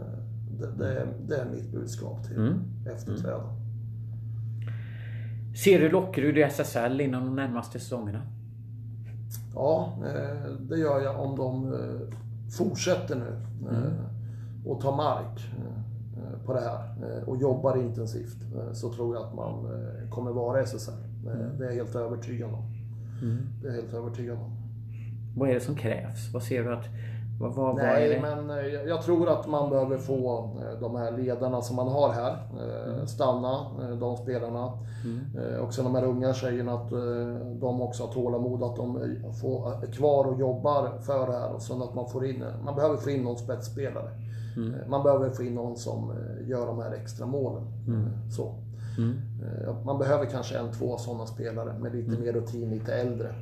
[0.59, 2.59] Det, det, det, är mitt budskap till mm.
[2.95, 3.47] efterträdaren.
[5.63, 8.21] Ser du Lockerud i SSL inom de närmaste säsongerna?
[9.55, 12.17] Ja, eh, det gör jag om de eh,
[12.57, 13.93] fortsätter nu mm.
[14.65, 15.45] och tar mark
[16.45, 18.37] på det här och jobbar intensivt
[18.73, 19.65] så tror jag att man
[20.09, 20.91] kommer vara SSL.
[21.25, 21.57] Mm.
[21.57, 22.63] Det är jag helt övertygad om.
[23.21, 23.37] Mm.
[23.61, 24.51] Det är helt övertygad om.
[25.35, 26.33] Vad är det som krävs?
[26.33, 26.85] Vad ser du att
[27.39, 31.11] vad, vad, Nej, vad men eh, jag tror att man behöver få eh, de här
[31.11, 33.07] ledarna som man har här eh, mm.
[33.07, 33.65] stanna,
[33.99, 34.71] de spelarna.
[35.05, 35.61] Mm.
[35.61, 36.89] Och sen de här unga tjejerna, att
[37.59, 41.53] de också har tålamod, att de får kvar och jobbar för det här.
[41.53, 44.09] Och sen att man får in, man behöver få in någon spetsspelare.
[44.55, 44.89] Mm.
[44.89, 46.11] Man behöver få in någon som
[46.41, 47.63] gör de här extra målen.
[47.87, 48.09] Mm.
[48.31, 48.53] Så.
[48.97, 49.15] Mm.
[49.85, 52.21] Man behöver kanske en, två sådana spelare med lite mm.
[52.21, 53.35] mer rutin, lite äldre,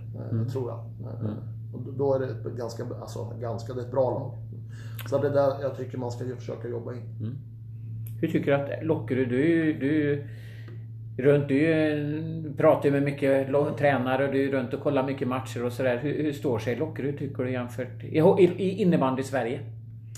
[0.52, 0.80] tror jag.
[1.76, 4.32] Och då är det ett ganska, alltså, ganska, det är ett bra lag.
[5.10, 7.02] Så det är där jag tycker man ska försöka jobba in.
[7.20, 7.36] Mm.
[8.22, 10.24] Hur tycker du att Lockerud, du, du
[11.18, 11.48] runt.
[11.48, 13.48] Du pratar ju med mycket
[13.78, 15.98] tränare och du är runt och kollar mycket matcher och sådär.
[15.98, 18.18] Hur, hur står sig Lockerud tycker du jämfört i,
[18.58, 19.60] i innebandy Sverige?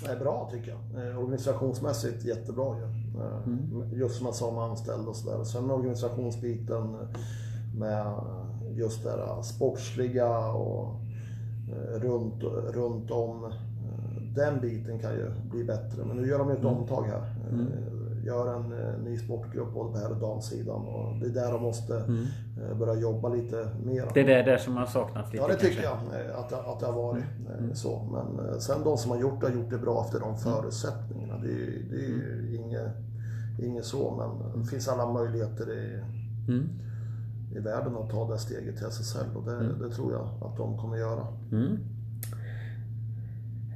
[0.06, 1.10] Det är bra tycker jag.
[1.10, 2.84] Eh, organisationsmässigt jättebra ju.
[3.22, 4.00] Eh, mm.
[4.00, 5.44] Just som jag sa med anställd och sådär.
[5.44, 6.98] Sen organisationsbiten
[7.80, 8.06] med
[8.76, 11.02] just det där sportsliga och
[11.96, 12.44] runt,
[12.76, 13.54] runt om.
[14.36, 16.06] Den biten kan ju bli bättre.
[16.06, 16.74] Men nu gör de ju ett mm.
[16.74, 17.36] omtag här.
[17.52, 17.68] Mm
[18.28, 20.82] gör en eh, ny sportgrupp både på herr och damsidan.
[20.82, 22.26] Och det är där de måste mm.
[22.62, 24.12] Eh, börja jobba lite mer.
[24.14, 26.18] Det är det där som har saknats lite Ja, det tycker kanske.
[26.18, 27.24] jag eh, att, att det har varit
[27.60, 27.76] mm.
[27.76, 28.02] så.
[28.12, 30.38] Men sen de som har gjort det har gjort det bra efter de mm.
[30.38, 31.38] förutsättningarna.
[31.38, 32.56] Det är, det är ju mm.
[32.56, 32.92] inget,
[33.60, 36.02] inget så, men det finns alla möjligheter i,
[36.48, 36.70] mm.
[37.56, 39.80] I världen att ta det steget till SSL och det, mm.
[39.80, 41.28] det tror jag att de kommer göra.
[41.52, 41.80] Mm.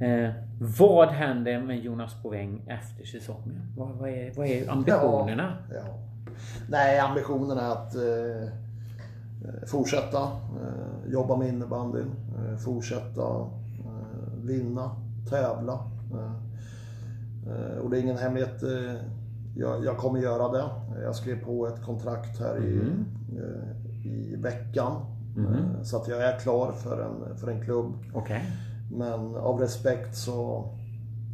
[0.02, 0.34] Eh,
[0.80, 3.62] vad händer med Jonas Boväng efter säsongen?
[3.78, 5.58] Vad, vad, är, vad är ambitionerna?
[5.70, 6.00] Ja, ja.
[6.70, 8.54] Nej, ambitionerna är att eh,
[9.68, 12.12] fortsätta eh, jobba med innebandyn.
[12.38, 13.40] Eh, fortsätta
[13.86, 14.92] eh, vinna,
[15.30, 15.80] tävla.
[17.48, 18.64] Eh, och det är ingen hemlighet.
[19.56, 20.70] Jag, jag, kommer göra det.
[21.04, 23.06] Jag skrev på ett kontrakt här mm.
[24.04, 25.06] i, i veckan.
[25.38, 25.84] Mm.
[25.84, 27.94] Så att jag är klar för en, för en klubb.
[28.14, 28.42] Okay.
[28.92, 30.70] Men av respekt så...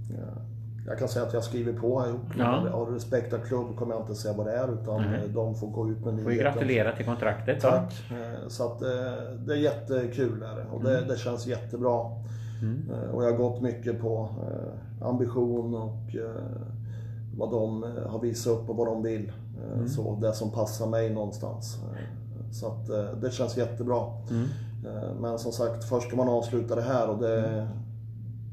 [0.09, 0.41] Ja,
[0.87, 2.69] jag kan säga att jag skriver på ja.
[2.69, 5.33] Av respekt av klubb kommer jag inte säga vad det är utan mm.
[5.33, 6.37] de får gå ut med nyheten.
[6.37, 7.61] Får gratulera till kontraktet.
[7.61, 7.93] Tack.
[7.93, 8.87] Så, eh, så att eh,
[9.45, 10.65] det är jättekul är det.
[10.71, 11.07] och det, mm.
[11.07, 12.01] det känns jättebra.
[12.61, 12.89] Mm.
[13.13, 14.29] Och jag har gått mycket på
[15.01, 16.15] ambition och
[17.37, 19.31] vad de har visat upp och vad de vill.
[19.73, 19.87] Mm.
[19.87, 21.77] Så det som passar mig någonstans.
[22.51, 22.87] Så att
[23.21, 24.03] det känns jättebra.
[24.29, 24.47] Mm.
[24.85, 27.67] Eh, men som sagt, först ska man avsluta det här och det,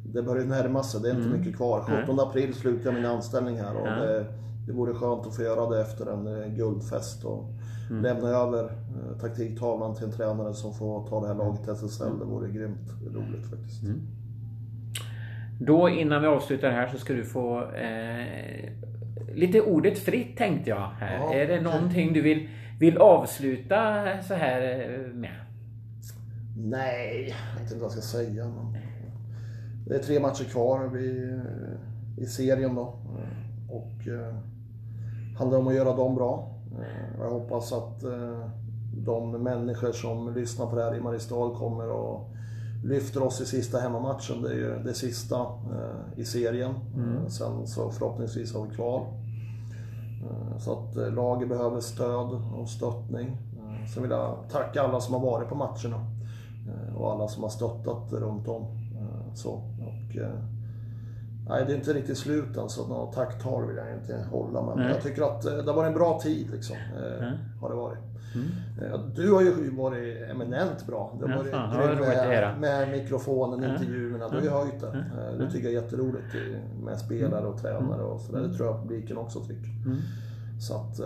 [0.04, 1.00] det börjar närma sig.
[1.00, 1.38] Det är inte mm.
[1.38, 2.02] mycket kvar.
[2.02, 4.26] 17 april slutar jag min anställning här och det,
[4.66, 7.44] det vore skönt att få göra det efter en eh, guldfest och
[7.90, 8.02] mm.
[8.02, 12.18] lämna över eh, taktiktavlan till en tränare som får ta det här laget till SSL.
[12.18, 13.82] Det vore grymt roligt faktiskt.
[13.82, 14.00] Mm.
[15.60, 18.70] Då innan vi avslutar här så ska du få eh,
[19.34, 20.90] lite ordet fritt tänkte jag.
[21.00, 21.16] Här.
[21.16, 22.48] Ja, är det någonting du vill,
[22.80, 24.60] vill avsluta så här
[25.14, 25.34] med?
[26.56, 28.44] Nej, jag vet inte vad jag ska säga.
[28.44, 28.76] Men
[29.86, 31.40] det är tre matcher kvar i,
[32.18, 32.94] i serien då.
[33.70, 34.34] Och eh,
[35.38, 36.54] handlar om att göra dem bra.
[36.80, 38.48] Eh, jag hoppas att eh,
[38.96, 42.33] de människor som lyssnar på det här i Mariestad kommer och
[42.84, 44.42] lyfter oss i sista hemmamatchen.
[44.42, 46.74] Det är ju det sista eh, i serien.
[46.96, 47.30] Mm.
[47.30, 49.06] Sen så förhoppningsvis har vi kvar.
[50.22, 53.36] Eh, så att eh, laget behöver stöd och stöttning.
[53.94, 56.06] Sen vill jag tacka alla som har varit på matcherna.
[56.68, 58.62] Eh, och alla som har stöttat runt om.
[58.62, 59.50] Eh, så.
[59.52, 60.53] Och, eh,
[61.48, 64.62] nej, det är inte riktigt slut än så några tacktal vill jag inte hålla.
[64.62, 64.88] Men nej.
[64.88, 66.76] jag tycker att det har varit en bra tid liksom.
[67.20, 67.34] Mm.
[67.60, 67.98] Har det varit.
[68.34, 69.00] Mm.
[69.14, 71.16] Du har ju varit eminent bra.
[71.20, 73.70] Du har varit ja, grym med, med mikrofonen, mm.
[73.70, 74.28] intervjuerna.
[74.28, 75.04] Du har ju höjt det.
[75.38, 76.34] Det tycker jag är jätteroligt
[76.84, 78.40] med spelare och tränare och sådär.
[78.40, 79.70] Det tror jag publiken också tycker.
[80.60, 81.00] Så att,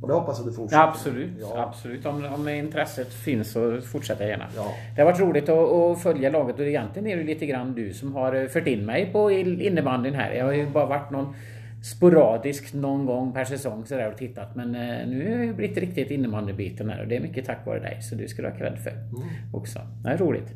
[0.00, 0.82] och det hoppas jag du fortsätter.
[0.82, 1.64] Absolut, ja.
[1.68, 2.06] absolut.
[2.06, 4.46] Om, om intresset finns så fortsätter jag gärna.
[4.56, 4.74] Ja.
[4.94, 7.92] Det har varit roligt att, att, följa laget och egentligen är det lite grann du
[7.92, 10.32] som har fört in mig på innebandyn här.
[10.32, 11.34] Jag har ju bara varit någon
[11.82, 14.56] sporadisk någon gång per säsong sådär och tittat.
[14.56, 17.78] Men eh, nu har jag blivit riktigt innebandybiten här och det är mycket tack vare
[17.78, 18.02] dig.
[18.02, 19.28] Så du ska du ha cred för mm.
[19.52, 19.78] också.
[20.04, 20.48] Det är roligt.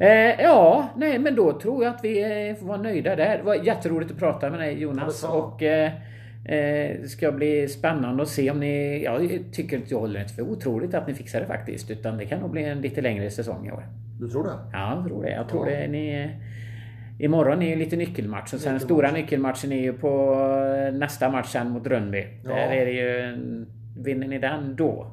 [0.00, 3.38] Eh, ja, nej men då tror jag att vi eh, får vara nöjda där.
[3.38, 5.24] Det var jätteroligt att prata med dig Jonas.
[5.24, 5.92] och eh,
[6.44, 9.04] det ska bli spännande att se om ni...
[9.04, 11.90] Jag tycker inte jag håller inte för otroligt att ni fixar det faktiskt.
[11.90, 13.86] Utan det kan nog bli en lite längre säsong i år.
[14.20, 14.58] Du tror det?
[14.72, 15.30] Ja, jag tror det.
[15.30, 15.80] Jag tror ja.
[15.80, 15.88] det.
[15.88, 16.30] Ni,
[17.18, 18.54] imorgon är ju lite nyckelmatch.
[18.54, 20.34] Och sen den stora nyckelmatchen är ju på
[20.92, 22.26] nästa match sen mot Rönnby.
[22.44, 22.50] Ja.
[22.50, 23.36] Där är det ju...
[23.96, 25.06] Vinner ni den då,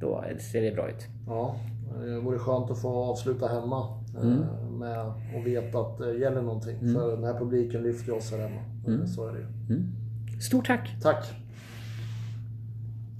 [0.00, 1.06] då ser det bra ut.
[1.26, 1.56] Ja,
[2.04, 4.00] det vore skönt att få avsluta hemma.
[4.16, 4.38] Eh, mm.
[4.78, 6.78] Med och veta att det gäller någonting.
[6.78, 6.94] Mm.
[6.94, 8.60] För den här publiken lyfter oss här hemma.
[8.86, 9.06] Mm.
[9.06, 9.46] Så är det ju.
[10.42, 10.88] Stort tack!
[10.98, 11.41] Tack!